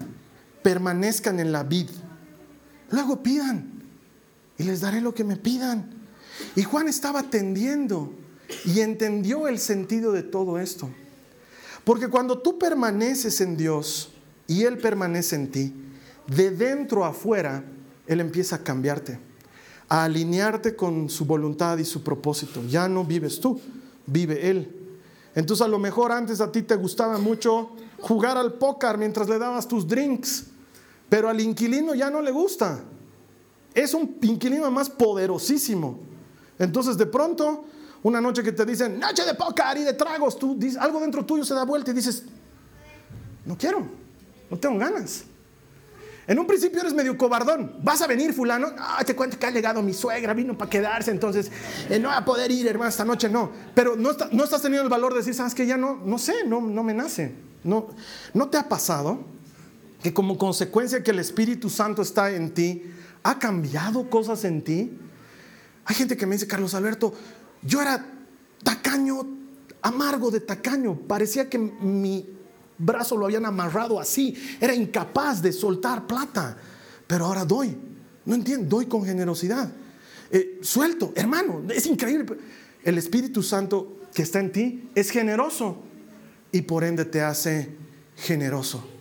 permanezcan 0.63 1.39
en 1.39 1.51
la 1.51 1.61
vid. 1.61 1.91
Luego 2.89 3.21
pidan 3.21 3.83
y 4.57 4.63
les 4.63 4.81
daré 4.81 5.01
lo 5.01 5.13
que 5.13 5.23
me 5.23 5.35
pidan. 5.35 5.87
Y 6.55 6.63
Juan 6.63 6.87
estaba 6.87 7.19
atendiendo 7.19 8.11
y 8.65 8.79
entendió 8.79 9.47
el 9.47 9.59
sentido 9.59 10.11
de 10.13 10.23
todo 10.23 10.57
esto. 10.57 10.89
Porque 11.89 12.07
cuando 12.07 12.37
tú 12.37 12.59
permaneces 12.59 13.41
en 13.41 13.57
Dios 13.57 14.11
y 14.45 14.61
Él 14.61 14.77
permanece 14.77 15.35
en 15.35 15.49
ti, 15.49 15.73
de 16.27 16.51
dentro 16.51 17.03
a 17.03 17.07
afuera, 17.07 17.63
Él 18.05 18.19
empieza 18.19 18.57
a 18.57 18.63
cambiarte 18.63 19.17
a 19.87 20.03
alinearte 20.03 20.75
con 20.75 21.09
su 21.09 21.25
voluntad 21.25 21.79
y 21.79 21.83
su 21.83 22.03
propósito. 22.03 22.61
Ya 22.69 22.87
no 22.87 23.03
vives 23.03 23.39
tú, 23.39 23.59
vive 24.05 24.51
Él. 24.51 24.71
Entonces 25.33 25.65
a 25.65 25.67
lo 25.67 25.79
mejor 25.79 26.11
antes 26.11 26.41
a 26.41 26.51
ti 26.51 26.61
te 26.61 26.75
gustaba 26.75 27.17
mucho 27.17 27.71
jugar 27.99 28.37
al 28.37 28.53
póker 28.53 28.99
mientras 28.99 29.27
le 29.27 29.39
dabas 29.39 29.67
tus 29.67 29.87
drinks, 29.87 30.45
pero 31.09 31.27
al 31.27 31.41
inquilino 31.41 31.95
ya 31.95 32.11
no 32.11 32.21
le 32.21 32.29
gusta. 32.29 32.83
Es 33.73 33.95
un 33.95 34.15
inquilino 34.21 34.69
más 34.69 34.91
poderosísimo. 34.91 35.97
Entonces 36.59 36.99
de 36.99 37.07
pronto, 37.07 37.65
una 38.03 38.21
noche 38.21 38.43
que 38.43 38.51
te 38.51 38.65
dicen, 38.65 38.99
noche 38.99 39.25
de 39.25 39.33
póker 39.33 39.77
y 39.77 39.83
de 39.83 39.93
tragos, 39.93 40.37
tú 40.37 40.55
dices, 40.57 40.79
algo 40.79 40.99
dentro 40.99 41.25
tuyo 41.25 41.43
se 41.43 41.53
da 41.53 41.63
vuelta 41.65 41.91
y 41.91 41.93
dices, 41.93 42.23
no 43.45 43.57
quiero, 43.57 43.87
no 44.49 44.57
tengo 44.57 44.77
ganas. 44.77 45.25
En 46.29 46.37
un 46.37 46.45
principio 46.45 46.81
eres 46.81 46.93
medio 46.93 47.17
cobardón. 47.17 47.77
¿Vas 47.81 48.03
a 48.03 48.07
venir, 48.07 48.33
fulano? 48.33 48.67
Ah, 48.77 49.03
te 49.03 49.15
cuento 49.15 49.39
que 49.39 49.47
ha 49.47 49.49
llegado 49.49 49.81
mi 49.81 49.95
suegra, 49.95 50.35
vino 50.35 50.55
para 50.55 50.69
quedarse, 50.69 51.09
entonces 51.09 51.51
eh, 51.89 51.97
no 51.97 52.09
va 52.09 52.17
a 52.17 52.23
poder 52.23 52.51
ir, 52.51 52.67
hermano, 52.67 52.87
esta 52.87 53.03
noche 53.03 53.27
no. 53.27 53.51
Pero 53.73 53.95
no, 53.95 54.11
no, 54.31 54.43
estás 54.43 54.61
teniendo 54.61 54.83
el 54.83 54.89
valor 54.89 55.13
de 55.13 55.19
decir, 55.19 55.33
sabes 55.33 55.55
que 55.55 55.65
ya 55.65 55.75
no, 55.75 55.95
no 56.05 56.19
sé, 56.19 56.45
no, 56.45 56.61
no 56.61 56.83
me 56.83 56.93
nace. 56.93 57.33
No, 57.63 57.87
¿No 58.35 58.47
te 58.47 58.57
ha 58.57 58.69
pasado 58.69 59.21
que 60.03 60.13
como 60.13 60.37
consecuencia 60.37 61.01
que 61.01 61.09
el 61.09 61.17
Espíritu 61.17 61.67
Santo 61.67 62.03
está 62.03 62.29
en 62.29 62.53
ti, 62.53 62.83
ha 63.23 63.39
cambiado 63.39 64.07
cosas 64.07 64.43
en 64.43 64.63
ti? 64.63 64.99
Hay 65.85 65.95
gente 65.95 66.15
que 66.15 66.27
me 66.27 66.35
dice, 66.35 66.45
Carlos 66.45 66.75
Alberto, 66.75 67.11
yo 67.61 67.81
era 67.81 68.05
tacaño, 68.63 69.25
amargo 69.81 70.31
de 70.31 70.39
tacaño. 70.41 70.95
Parecía 71.07 71.49
que 71.49 71.57
mi 71.57 72.27
brazo 72.77 73.17
lo 73.17 73.25
habían 73.25 73.45
amarrado 73.45 73.99
así. 73.99 74.35
Era 74.59 74.73
incapaz 74.73 75.41
de 75.41 75.51
soltar 75.51 76.07
plata. 76.07 76.57
Pero 77.07 77.25
ahora 77.25 77.45
doy. 77.45 77.75
No 78.25 78.35
entiendo, 78.35 78.77
doy 78.77 78.85
con 78.85 79.03
generosidad. 79.05 79.71
Eh, 80.31 80.59
suelto, 80.61 81.11
hermano, 81.15 81.63
es 81.69 81.85
increíble. 81.87 82.37
El 82.83 82.97
Espíritu 82.97 83.41
Santo 83.41 83.99
que 84.13 84.21
está 84.21 84.39
en 84.39 84.51
ti 84.51 84.89
es 84.95 85.09
generoso 85.09 85.83
y 86.51 86.61
por 86.61 86.83
ende 86.83 87.05
te 87.05 87.21
hace 87.21 87.75
generoso. 88.15 88.98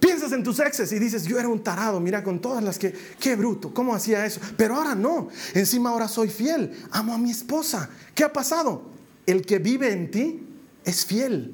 Piensas 0.00 0.32
en 0.32 0.42
tus 0.42 0.58
exes 0.60 0.90
y 0.92 0.98
dices, 0.98 1.24
yo 1.24 1.38
era 1.38 1.46
un 1.48 1.62
tarado, 1.62 2.00
mira 2.00 2.24
con 2.24 2.40
todas 2.40 2.64
las 2.64 2.78
que, 2.78 2.94
qué 3.20 3.36
bruto, 3.36 3.72
¿cómo 3.74 3.94
hacía 3.94 4.24
eso? 4.24 4.40
Pero 4.56 4.76
ahora 4.76 4.94
no, 4.94 5.28
encima 5.52 5.90
ahora 5.90 6.08
soy 6.08 6.30
fiel, 6.30 6.72
amo 6.90 7.12
a 7.12 7.18
mi 7.18 7.30
esposa. 7.30 7.90
¿Qué 8.14 8.24
ha 8.24 8.32
pasado? 8.32 8.82
El 9.26 9.44
que 9.44 9.58
vive 9.58 9.92
en 9.92 10.10
ti 10.10 10.42
es 10.84 11.04
fiel 11.04 11.52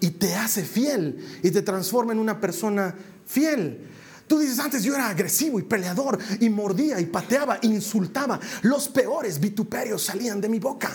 y 0.00 0.10
te 0.10 0.34
hace 0.34 0.64
fiel 0.64 1.22
y 1.42 1.50
te 1.50 1.60
transforma 1.60 2.12
en 2.12 2.18
una 2.18 2.40
persona 2.40 2.94
fiel. 3.26 3.86
Tú 4.26 4.38
dices, 4.38 4.58
antes 4.58 4.82
yo 4.82 4.94
era 4.94 5.10
agresivo 5.10 5.58
y 5.58 5.62
peleador 5.62 6.18
y 6.40 6.48
mordía 6.48 6.98
y 6.98 7.04
pateaba, 7.04 7.58
insultaba. 7.60 8.40
Los 8.62 8.88
peores 8.88 9.38
vituperios 9.38 10.02
salían 10.02 10.40
de 10.40 10.48
mi 10.48 10.58
boca. 10.58 10.90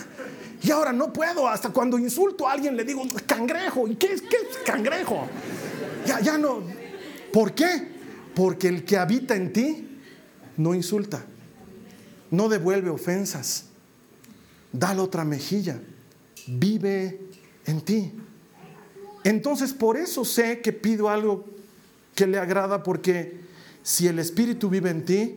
Y 0.60 0.72
ahora 0.72 0.92
no 0.92 1.12
puedo, 1.12 1.46
hasta 1.46 1.68
cuando 1.68 1.96
insulto 1.96 2.48
a 2.48 2.52
alguien 2.52 2.76
le 2.76 2.82
digo, 2.82 3.04
cangrejo. 3.24 3.86
¿Y 3.86 3.94
qué 3.94 4.14
es, 4.14 4.22
qué 4.22 4.36
es 4.50 4.58
cangrejo? 4.66 5.28
Ya, 6.04 6.18
ya 6.20 6.36
no. 6.36 6.87
¿Por 7.38 7.54
qué? 7.54 7.86
Porque 8.34 8.66
el 8.66 8.84
que 8.84 8.96
habita 8.96 9.36
en 9.36 9.52
ti 9.52 9.86
no 10.56 10.74
insulta, 10.74 11.24
no 12.32 12.48
devuelve 12.48 12.90
ofensas, 12.90 13.66
da 14.72 14.92
la 14.92 15.04
otra 15.04 15.24
mejilla, 15.24 15.80
vive 16.48 17.20
en 17.64 17.80
ti. 17.82 18.12
Entonces 19.22 19.72
por 19.72 19.96
eso 19.96 20.24
sé 20.24 20.62
que 20.62 20.72
pido 20.72 21.10
algo 21.10 21.44
que 22.16 22.26
le 22.26 22.40
agrada 22.40 22.82
porque 22.82 23.38
si 23.84 24.08
el 24.08 24.18
Espíritu 24.18 24.68
vive 24.68 24.90
en 24.90 25.04
ti, 25.04 25.36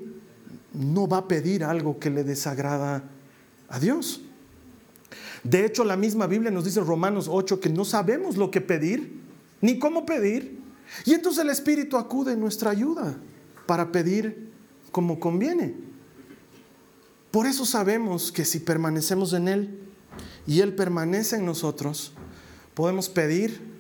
no 0.74 1.08
va 1.08 1.18
a 1.18 1.28
pedir 1.28 1.64
algo 1.64 2.00
que 2.00 2.10
le 2.10 2.24
desagrada 2.24 3.04
a 3.70 3.80
Dios. 3.80 4.22
De 5.44 5.68
hecho, 5.68 5.84
la 5.84 5.98
misma 5.98 6.26
Biblia 6.26 6.50
nos 6.50 6.66
dice 6.66 6.80
en 6.80 6.88
Romanos 6.88 7.28
8 7.30 7.60
que 7.60 7.70
no 7.70 7.86
sabemos 7.86 8.38
lo 8.38 8.50
que 8.50 8.60
pedir, 8.60 9.20
ni 9.62 9.78
cómo 9.78 10.08
pedir. 10.08 10.61
Y 11.06 11.13
entonces 11.13 11.43
el 11.43 11.49
Espíritu 11.49 11.97
acude 11.97 12.34
en 12.34 12.39
nuestra 12.39 12.71
ayuda 12.71 13.17
para 13.65 13.91
pedir 13.91 14.51
como 14.91 15.19
conviene. 15.19 15.75
Por 17.32 17.47
eso 17.47 17.65
sabemos 17.65 18.32
que 18.32 18.43
si 18.43 18.60
permanecemos 18.60 19.34
en 19.34 19.47
Él 19.47 19.80
y 20.45 20.60
Él 20.60 20.75
permanece 20.75 21.38
en 21.38 21.45
nosotros, 21.45 22.12
podemos 22.73 23.08
pedir 23.08 23.71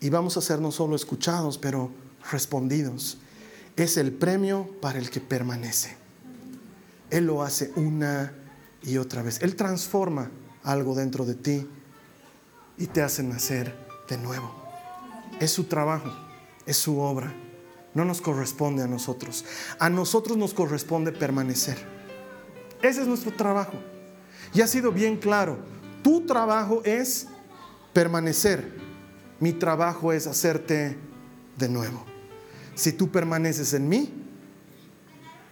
y 0.00 0.10
vamos 0.10 0.36
a 0.36 0.42
ser 0.42 0.60
no 0.60 0.70
solo 0.70 0.94
escuchados, 0.94 1.56
pero 1.58 1.90
respondidos. 2.30 3.18
Es 3.76 3.96
el 3.96 4.12
premio 4.12 4.68
para 4.80 4.98
el 4.98 5.08
que 5.10 5.20
permanece. 5.20 5.96
Él 7.10 7.26
lo 7.26 7.42
hace 7.42 7.72
una 7.76 8.34
y 8.82 8.98
otra 8.98 9.22
vez. 9.22 9.40
Él 9.40 9.56
transforma 9.56 10.30
algo 10.62 10.94
dentro 10.94 11.24
de 11.24 11.34
ti 11.34 11.66
y 12.76 12.86
te 12.86 13.02
hace 13.02 13.22
nacer 13.22 13.74
de 14.08 14.18
nuevo. 14.18 14.67
Es 15.40 15.52
su 15.52 15.64
trabajo, 15.64 16.10
es 16.66 16.76
su 16.76 16.98
obra. 17.00 17.32
No 17.94 18.04
nos 18.04 18.20
corresponde 18.20 18.82
a 18.82 18.86
nosotros. 18.86 19.44
A 19.78 19.88
nosotros 19.88 20.36
nos 20.36 20.54
corresponde 20.54 21.12
permanecer. 21.12 21.78
Ese 22.82 23.02
es 23.02 23.06
nuestro 23.06 23.32
trabajo. 23.32 23.74
Y 24.54 24.60
ha 24.60 24.66
sido 24.66 24.92
bien 24.92 25.16
claro. 25.16 25.58
Tu 26.02 26.26
trabajo 26.26 26.82
es 26.84 27.26
permanecer 27.92 28.78
mi 29.40 29.52
trabajo 29.52 30.12
es 30.12 30.26
hacerte 30.26 30.96
de 31.56 31.68
nuevo. 31.68 32.04
Si 32.74 32.92
tú 32.92 33.10
permaneces 33.10 33.72
en 33.72 33.88
mí, 33.88 34.12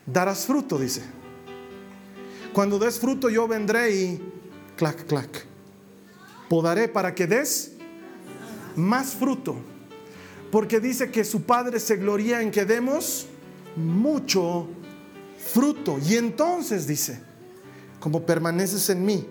darás 0.07 0.45
fruto, 0.47 0.79
dice. 0.79 1.03
Cuando 2.53 2.79
des 2.79 2.99
fruto 2.99 3.29
yo 3.29 3.47
vendré 3.47 3.95
y 3.95 4.33
clac, 4.77 5.07
clac. 5.07 5.45
Podaré 6.49 6.89
para 6.89 7.15
que 7.15 7.27
des 7.27 7.73
más 8.77 9.15
fruto. 9.15 9.57
Porque 10.51 10.81
dice 10.81 11.11
que 11.11 11.25
su 11.25 11.43
Padre 11.43 11.81
se 11.81 11.97
gloria 11.97 12.41
en 12.41 12.51
que 12.51 12.65
demos 12.65 13.27
mucho 13.77 14.69
fruto. 15.39 15.99
Y 16.07 16.17
entonces 16.17 16.87
dice, 16.87 17.21
como 18.01 18.25
permaneces 18.25 18.89
en 18.91 19.05
mí 19.05 19.27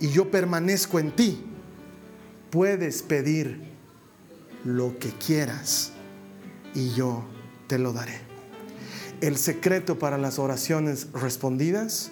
y 0.00 0.08
yo 0.08 0.30
permanezco 0.30 0.98
en 0.98 1.12
ti, 1.12 1.44
puedes 2.50 3.02
pedir 3.02 3.72
lo 4.64 4.98
que 4.98 5.10
quieras 5.10 5.92
y 6.74 6.90
yo 6.94 7.24
te 7.66 7.78
lo 7.78 7.92
daré. 7.92 8.20
El 9.20 9.36
secreto 9.36 9.98
para 9.98 10.18
las 10.18 10.38
oraciones 10.38 11.08
respondidas 11.12 12.10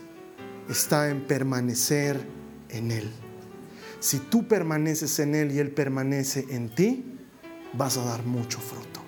está 0.69 1.11
en 1.11 1.27
permanecer 1.27 2.25
en 2.69 2.93
Él. 2.93 3.11
Si 4.01 4.19
tú 4.19 4.49
permaneces 4.49 5.19
en 5.19 5.35
Él 5.35 5.53
y 5.53 5.59
Él 5.59 5.71
permanece 5.71 6.47
en 6.51 6.75
ti, 6.75 7.05
vas 7.75 7.99
a 7.99 8.05
dar 8.05 8.25
mucho 8.25 8.59
fruto. 8.59 9.01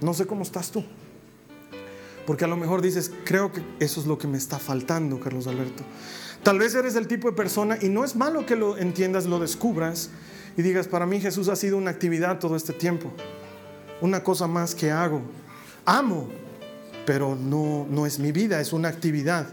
No 0.00 0.14
sé 0.14 0.26
cómo 0.26 0.42
estás 0.42 0.70
tú. 0.70 0.84
Porque 2.26 2.44
a 2.44 2.48
lo 2.48 2.56
mejor 2.56 2.82
dices, 2.82 3.10
creo 3.24 3.52
que 3.52 3.62
eso 3.80 4.00
es 4.00 4.06
lo 4.06 4.18
que 4.18 4.26
me 4.26 4.38
está 4.38 4.58
faltando, 4.58 5.20
Carlos 5.20 5.46
Alberto. 5.46 5.82
Tal 6.42 6.58
vez 6.58 6.74
eres 6.74 6.94
el 6.94 7.06
tipo 7.06 7.28
de 7.28 7.36
persona, 7.36 7.78
y 7.80 7.88
no 7.88 8.04
es 8.04 8.16
malo 8.16 8.46
que 8.46 8.56
lo 8.56 8.76
entiendas, 8.76 9.26
lo 9.26 9.38
descubras, 9.38 10.10
y 10.56 10.62
digas, 10.62 10.88
para 10.88 11.06
mí 11.06 11.20
Jesús 11.20 11.48
ha 11.48 11.56
sido 11.56 11.76
una 11.76 11.90
actividad 11.90 12.38
todo 12.38 12.56
este 12.56 12.72
tiempo, 12.72 13.12
una 14.00 14.22
cosa 14.22 14.46
más 14.46 14.74
que 14.74 14.90
hago. 14.90 15.22
Amo, 15.84 16.28
pero 17.06 17.34
no, 17.34 17.86
no 17.88 18.06
es 18.06 18.18
mi 18.18 18.32
vida, 18.32 18.60
es 18.60 18.72
una 18.72 18.88
actividad. 18.88 19.46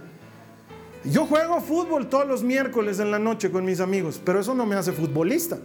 Yo 1.11 1.27
juego 1.27 1.61
fútbol 1.61 2.09
todos 2.09 2.27
los 2.27 2.43
miércoles 2.43 2.99
en 2.99 3.11
la 3.11 3.19
noche 3.19 3.51
con 3.51 3.63
mis 3.63 3.79
amigos, 3.79 4.19
pero 4.23 4.39
eso 4.39 4.55
no 4.55 4.65
me 4.65 4.75
hace 4.75 4.91
futbolista. 4.91 5.59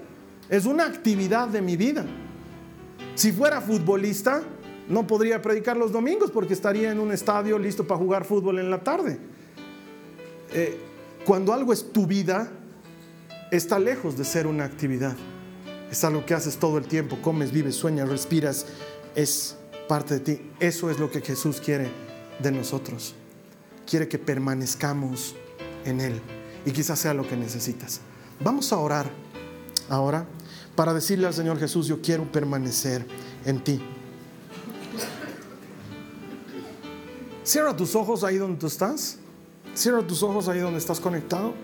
Es 0.51 0.67
una 0.67 0.85
actividad 0.85 1.49
de 1.49 1.63
mi 1.63 1.77
vida. 1.77 2.05
Si 3.15 3.33
fuera 3.33 3.61
futbolista, 3.63 4.43
no 4.89 5.07
podría 5.07 5.41
predicar 5.41 5.79
los 5.79 5.93
domingos 5.93 6.31
porque 6.31 6.53
estaría 6.53 6.91
en 6.91 7.01
un 7.01 7.11
estadio 7.11 7.59
listo 7.59 7.87
para 7.87 7.99
jugar 7.99 8.25
fútbol 8.25 8.59
en 8.59 8.71
la 8.71 8.81
tarde. 8.81 9.19
Eh, 10.53 10.79
cuando 11.25 11.55
algo 11.55 11.73
es 11.73 11.91
tu 11.91 12.07
vida, 12.07 12.51
está 13.51 13.79
lejos 13.79 14.19
de 14.19 14.25
ser 14.25 14.47
una 14.47 14.65
actividad. 14.65 15.17
Es 15.91 16.05
algo 16.05 16.27
que 16.27 16.35
haces 16.35 16.59
todo 16.59 16.77
el 16.77 16.85
tiempo, 16.85 17.19
comes, 17.23 17.51
vives, 17.51 17.77
sueñas, 17.77 18.09
respiras, 18.11 18.67
es 19.15 19.57
parte 19.89 20.15
de 20.15 20.21
ti. 20.21 20.51
Eso 20.61 20.91
es 20.91 20.99
lo 20.99 21.11
que 21.11 21.23
Jesús 21.23 21.61
quiere 21.61 21.89
de 22.41 22.53
nosotros 22.53 23.15
quiere 23.87 24.09
que 24.09 24.19
permanezcamos 24.19 25.35
en 25.85 26.01
Él. 26.01 26.21
Y 26.65 26.73
quizás 26.73 26.99
sea 26.99 27.15
lo 27.15 27.27
que 27.27 27.37
necesitas. 27.37 28.01
Vamos 28.41 28.73
a 28.73 28.79
orar 28.79 29.11
ahora 29.89 30.27
para 30.75 30.95
decirle 30.95 31.27
al 31.27 31.35
Señor 31.35 31.59
Jesús, 31.59 31.87
yo 31.87 32.01
quiero 32.01 32.31
permanecer 32.31 33.07
en 33.45 33.63
ti. 33.63 33.81
Cierra 37.43 37.77
tus 37.77 37.95
ojos 37.95 38.23
ahí 38.25 38.37
donde 38.37 38.59
tú 38.59 38.67
estás. 38.67 39.19
Cierra 39.75 40.07
tus 40.07 40.23
ojos 40.23 40.49
ahí 40.49 40.61
donde 40.61 40.79
estás 40.79 41.01
conectado. 41.01 41.55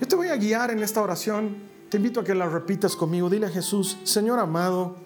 Yo 0.00 0.06
te 0.06 0.14
voy 0.14 0.28
a 0.28 0.36
guiar 0.36 0.70
en 0.70 0.82
esta 0.82 1.00
oración. 1.02 1.56
Te 1.88 1.96
invito 1.96 2.20
a 2.20 2.24
que 2.24 2.34
la 2.34 2.48
repitas 2.48 2.94
conmigo. 2.94 3.30
Dile 3.30 3.46
a 3.46 3.50
Jesús, 3.50 3.98
Señor 4.04 4.38
amado, 4.38 4.96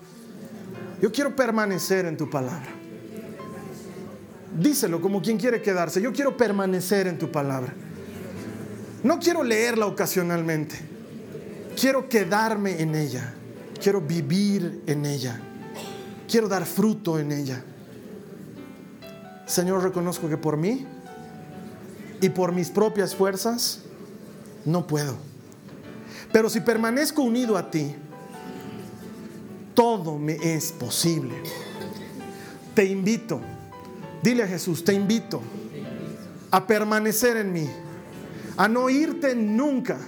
yo 1.00 1.12
quiero 1.12 1.34
permanecer 1.34 2.06
en 2.06 2.16
tu 2.16 2.28
palabra. 2.28 2.81
Díselo 4.58 5.00
como 5.00 5.22
quien 5.22 5.38
quiere 5.38 5.62
quedarse. 5.62 6.00
Yo 6.00 6.12
quiero 6.12 6.36
permanecer 6.36 7.06
en 7.06 7.18
tu 7.18 7.30
palabra. 7.30 7.72
No 9.02 9.18
quiero 9.18 9.42
leerla 9.42 9.86
ocasionalmente. 9.86 10.76
Quiero 11.78 12.08
quedarme 12.08 12.80
en 12.80 12.94
ella. 12.94 13.34
Quiero 13.82 14.00
vivir 14.00 14.82
en 14.86 15.06
ella. 15.06 15.40
Quiero 16.28 16.48
dar 16.48 16.66
fruto 16.66 17.18
en 17.18 17.32
ella. 17.32 17.64
Señor, 19.46 19.82
reconozco 19.82 20.28
que 20.28 20.36
por 20.36 20.56
mí 20.56 20.86
y 22.20 22.28
por 22.28 22.52
mis 22.52 22.70
propias 22.70 23.14
fuerzas 23.14 23.80
no 24.64 24.86
puedo. 24.86 25.16
Pero 26.32 26.48
si 26.48 26.60
permanezco 26.60 27.22
unido 27.22 27.56
a 27.56 27.70
ti, 27.70 27.94
todo 29.74 30.18
me 30.18 30.34
es 30.34 30.72
posible. 30.72 31.34
Te 32.74 32.84
invito 32.84 33.40
Dile 34.22 34.44
a 34.44 34.46
Jesús, 34.46 34.84
te 34.84 34.94
invito 34.94 35.42
a 36.52 36.64
permanecer 36.64 37.36
en 37.38 37.52
mí, 37.52 37.68
a 38.56 38.68
no 38.68 38.88
irte 38.88 39.34
nunca, 39.34 39.98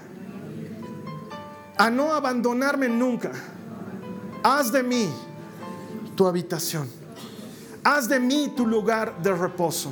a 1.77 1.91
no 1.91 2.12
abandonarme 2.12 2.89
nunca. 2.89 3.33
Haz 4.45 4.71
de 4.71 4.83
mí 4.83 5.09
tu 6.15 6.27
habitación, 6.29 6.89
haz 7.83 8.09
de 8.09 8.21
mí 8.21 8.53
tu 8.57 8.67
lugar 8.67 9.21
de 9.23 9.33
reposo 9.33 9.91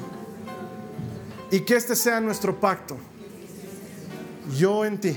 y 1.51 1.61
que 1.61 1.75
este 1.75 1.97
sea 1.97 2.21
nuestro 2.21 2.61
pacto. 2.61 2.97
Yo 4.57 4.85
en 4.85 5.01
ti 5.01 5.17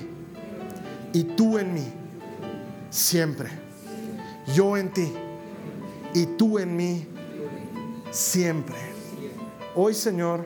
y 1.14 1.24
tú 1.24 1.60
en 1.60 1.74
mí, 1.74 1.86
siempre. 2.90 3.50
Yo 4.54 4.78
en 4.78 4.92
ti 4.92 5.12
y 6.14 6.26
tú 6.26 6.58
en 6.60 6.76
mí, 6.76 7.08
siempre. 8.12 8.95
Hoy, 9.78 9.94
Señor, 9.94 10.46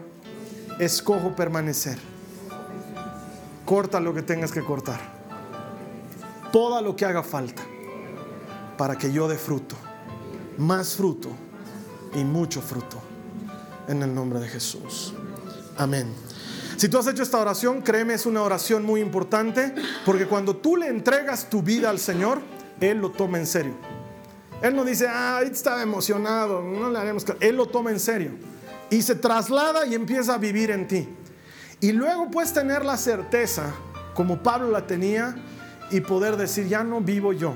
escojo 0.79 1.35
permanecer. 1.35 1.99
Corta 3.63 3.99
lo 3.99 4.11
que 4.11 4.23
tengas 4.23 4.51
que 4.51 4.63
cortar. 4.63 4.99
Todo 6.51 6.81
lo 6.81 6.95
que 6.95 7.05
haga 7.05 7.21
falta 7.21 7.61
para 8.75 8.97
que 8.97 9.11
yo 9.11 9.27
dé 9.27 9.37
fruto. 9.37 9.75
Más 10.57 10.95
fruto 10.95 11.29
y 12.15 12.23
mucho 12.23 12.59
fruto. 12.59 12.99
En 13.87 14.01
el 14.01 14.15
nombre 14.15 14.39
de 14.39 14.47
Jesús. 14.47 15.13
Amén. 15.77 16.11
Si 16.77 16.89
tú 16.89 16.97
has 16.97 17.05
hecho 17.05 17.21
esta 17.21 17.37
oración, 17.37 17.83
créeme, 17.83 18.15
es 18.15 18.25
una 18.25 18.41
oración 18.41 18.83
muy 18.83 18.99
importante 18.99 19.75
porque 20.07 20.25
cuando 20.25 20.55
tú 20.55 20.75
le 20.75 20.87
entregas 20.87 21.51
tu 21.51 21.61
vida 21.61 21.91
al 21.91 21.99
Señor, 21.99 22.41
Él 22.81 22.97
lo 22.97 23.11
toma 23.11 23.37
en 23.37 23.45
serio. 23.45 23.73
Él 24.63 24.75
no 24.75 24.83
dice, 24.83 25.07
ah, 25.07 25.41
estaba 25.43 25.83
emocionado, 25.83 26.63
no 26.63 26.89
le 26.89 26.97
haremos 26.97 27.23
Él 27.39 27.57
lo 27.57 27.67
toma 27.67 27.91
en 27.91 27.99
serio 27.99 28.31
y 28.89 29.01
se 29.01 29.15
traslada 29.15 29.85
y 29.85 29.95
empieza 29.95 30.35
a 30.35 30.37
vivir 30.37 30.71
en 30.71 30.87
ti. 30.87 31.07
Y 31.81 31.91
luego 31.91 32.29
puedes 32.29 32.53
tener 32.53 32.83
la 32.83 32.97
certeza, 32.97 33.73
como 34.13 34.43
Pablo 34.43 34.69
la 34.71 34.85
tenía, 34.85 35.35
y 35.91 36.01
poder 36.01 36.37
decir, 36.37 36.67
ya 36.67 36.83
no 36.83 37.01
vivo 37.01 37.33
yo, 37.33 37.55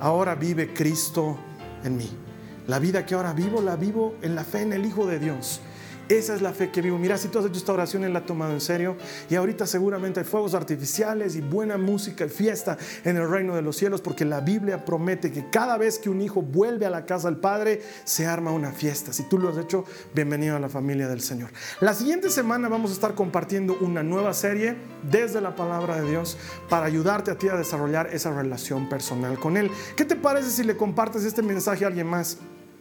ahora 0.00 0.34
vive 0.34 0.72
Cristo 0.74 1.38
en 1.84 1.96
mí. 1.96 2.10
La 2.66 2.78
vida 2.78 3.06
que 3.06 3.14
ahora 3.14 3.32
vivo, 3.32 3.62
la 3.62 3.76
vivo 3.76 4.16
en 4.20 4.34
la 4.34 4.44
fe 4.44 4.62
en 4.62 4.72
el 4.74 4.84
Hijo 4.84 5.06
de 5.06 5.18
Dios. 5.18 5.60
Esa 6.08 6.34
es 6.34 6.40
la 6.40 6.54
fe 6.54 6.70
que 6.70 6.80
vivo. 6.80 6.96
Mira, 6.96 7.18
si 7.18 7.28
tú 7.28 7.38
has 7.38 7.44
hecho 7.44 7.58
esta 7.58 7.72
oración, 7.72 8.02
Él 8.02 8.14
la 8.14 8.20
ha 8.20 8.26
tomado 8.26 8.52
en 8.52 8.62
serio. 8.62 8.96
Y 9.28 9.34
ahorita 9.34 9.66
seguramente 9.66 10.20
hay 10.20 10.26
fuegos 10.26 10.54
artificiales 10.54 11.36
y 11.36 11.42
buena 11.42 11.76
música 11.76 12.24
y 12.24 12.30
fiesta 12.30 12.78
en 13.04 13.18
el 13.18 13.28
reino 13.28 13.54
de 13.54 13.60
los 13.60 13.76
cielos, 13.76 14.00
porque 14.00 14.24
la 14.24 14.40
Biblia 14.40 14.86
promete 14.86 15.30
que 15.30 15.50
cada 15.50 15.76
vez 15.76 15.98
que 15.98 16.08
un 16.08 16.22
hijo 16.22 16.40
vuelve 16.40 16.86
a 16.86 16.90
la 16.90 17.04
casa 17.04 17.28
del 17.28 17.38
Padre, 17.38 17.82
se 18.04 18.26
arma 18.26 18.52
una 18.52 18.72
fiesta. 18.72 19.12
Si 19.12 19.24
tú 19.24 19.38
lo 19.38 19.50
has 19.50 19.58
hecho, 19.58 19.84
bienvenido 20.14 20.56
a 20.56 20.60
la 20.60 20.70
familia 20.70 21.08
del 21.08 21.20
Señor. 21.20 21.50
La 21.80 21.92
siguiente 21.92 22.30
semana 22.30 22.68
vamos 22.68 22.90
a 22.90 22.94
estar 22.94 23.14
compartiendo 23.14 23.76
una 23.80 24.02
nueva 24.02 24.32
serie 24.32 24.76
desde 25.10 25.42
la 25.42 25.56
palabra 25.56 26.00
de 26.00 26.08
Dios 26.08 26.38
para 26.70 26.86
ayudarte 26.86 27.32
a 27.32 27.36
ti 27.36 27.48
a 27.48 27.56
desarrollar 27.56 28.08
esa 28.14 28.32
relación 28.32 28.88
personal 28.88 29.38
con 29.38 29.58
Él. 29.58 29.70
¿Qué 29.94 30.06
te 30.06 30.16
parece 30.16 30.50
si 30.50 30.64
le 30.64 30.74
compartes 30.74 31.24
este 31.24 31.42
mensaje 31.42 31.84
a 31.84 31.88
alguien 31.88 32.06
más? 32.06 32.38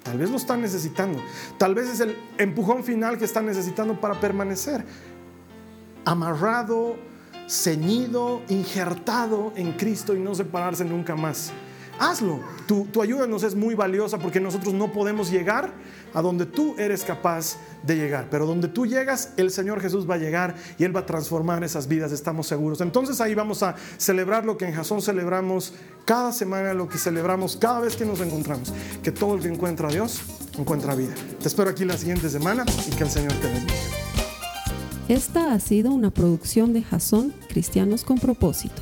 Tal 0.07 0.17
vez 0.17 0.29
lo 0.29 0.37
están 0.37 0.61
necesitando. 0.61 1.21
Tal 1.57 1.75
vez 1.75 1.89
es 1.89 1.99
el 1.99 2.17
empujón 2.37 2.85
final 2.85 3.17
que 3.17 3.25
están 3.25 3.45
necesitando 3.45 3.99
para 3.99 4.17
permanecer. 4.21 4.85
Amarrado, 6.05 6.95
ceñido, 7.49 8.41
injertado 8.47 9.51
en 9.57 9.73
Cristo 9.73 10.15
y 10.15 10.19
no 10.19 10.33
separarse 10.33 10.85
nunca 10.85 11.17
más. 11.17 11.51
Hazlo. 11.99 12.39
Tu, 12.67 12.85
tu 12.85 13.01
ayuda 13.01 13.27
nos 13.27 13.43
es 13.43 13.55
muy 13.55 13.75
valiosa 13.75 14.19
porque 14.19 14.39
nosotros 14.39 14.73
no 14.73 14.91
podemos 14.91 15.31
llegar 15.31 15.71
a 16.13 16.21
donde 16.21 16.45
tú 16.45 16.75
eres 16.77 17.03
capaz 17.03 17.57
de 17.83 17.95
llegar. 17.95 18.27
Pero 18.29 18.45
donde 18.45 18.67
tú 18.67 18.85
llegas, 18.85 19.33
el 19.37 19.51
Señor 19.51 19.81
Jesús 19.81 20.09
va 20.09 20.15
a 20.15 20.17
llegar 20.17 20.55
y 20.77 20.83
Él 20.83 20.95
va 20.95 21.01
a 21.01 21.05
transformar 21.05 21.63
esas 21.63 21.87
vidas, 21.87 22.11
estamos 22.11 22.47
seguros. 22.47 22.81
Entonces 22.81 23.21
ahí 23.21 23.35
vamos 23.35 23.63
a 23.63 23.75
celebrar 23.97 24.45
lo 24.45 24.57
que 24.57 24.65
en 24.65 24.73
Jasón 24.73 25.01
celebramos 25.01 25.73
cada 26.05 26.31
semana, 26.31 26.73
lo 26.73 26.87
que 26.87 26.97
celebramos 26.97 27.57
cada 27.57 27.79
vez 27.79 27.95
que 27.95 28.05
nos 28.05 28.21
encontramos. 28.21 28.73
Que 29.03 29.11
todo 29.11 29.35
el 29.35 29.41
que 29.41 29.47
encuentra 29.47 29.89
a 29.89 29.91
Dios 29.91 30.21
encuentra 30.57 30.95
vida. 30.95 31.13
Te 31.41 31.47
espero 31.47 31.69
aquí 31.69 31.85
la 31.85 31.97
siguiente 31.97 32.29
semana 32.29 32.65
y 32.87 32.95
que 32.95 33.03
el 33.03 33.09
Señor 33.09 33.33
te 33.33 33.47
bendiga. 33.47 33.73
Esta 35.07 35.53
ha 35.53 35.59
sido 35.59 35.91
una 35.91 36.11
producción 36.11 36.73
de 36.73 36.83
Jasón 36.83 37.33
Cristianos 37.47 38.03
con 38.03 38.17
propósito. 38.19 38.81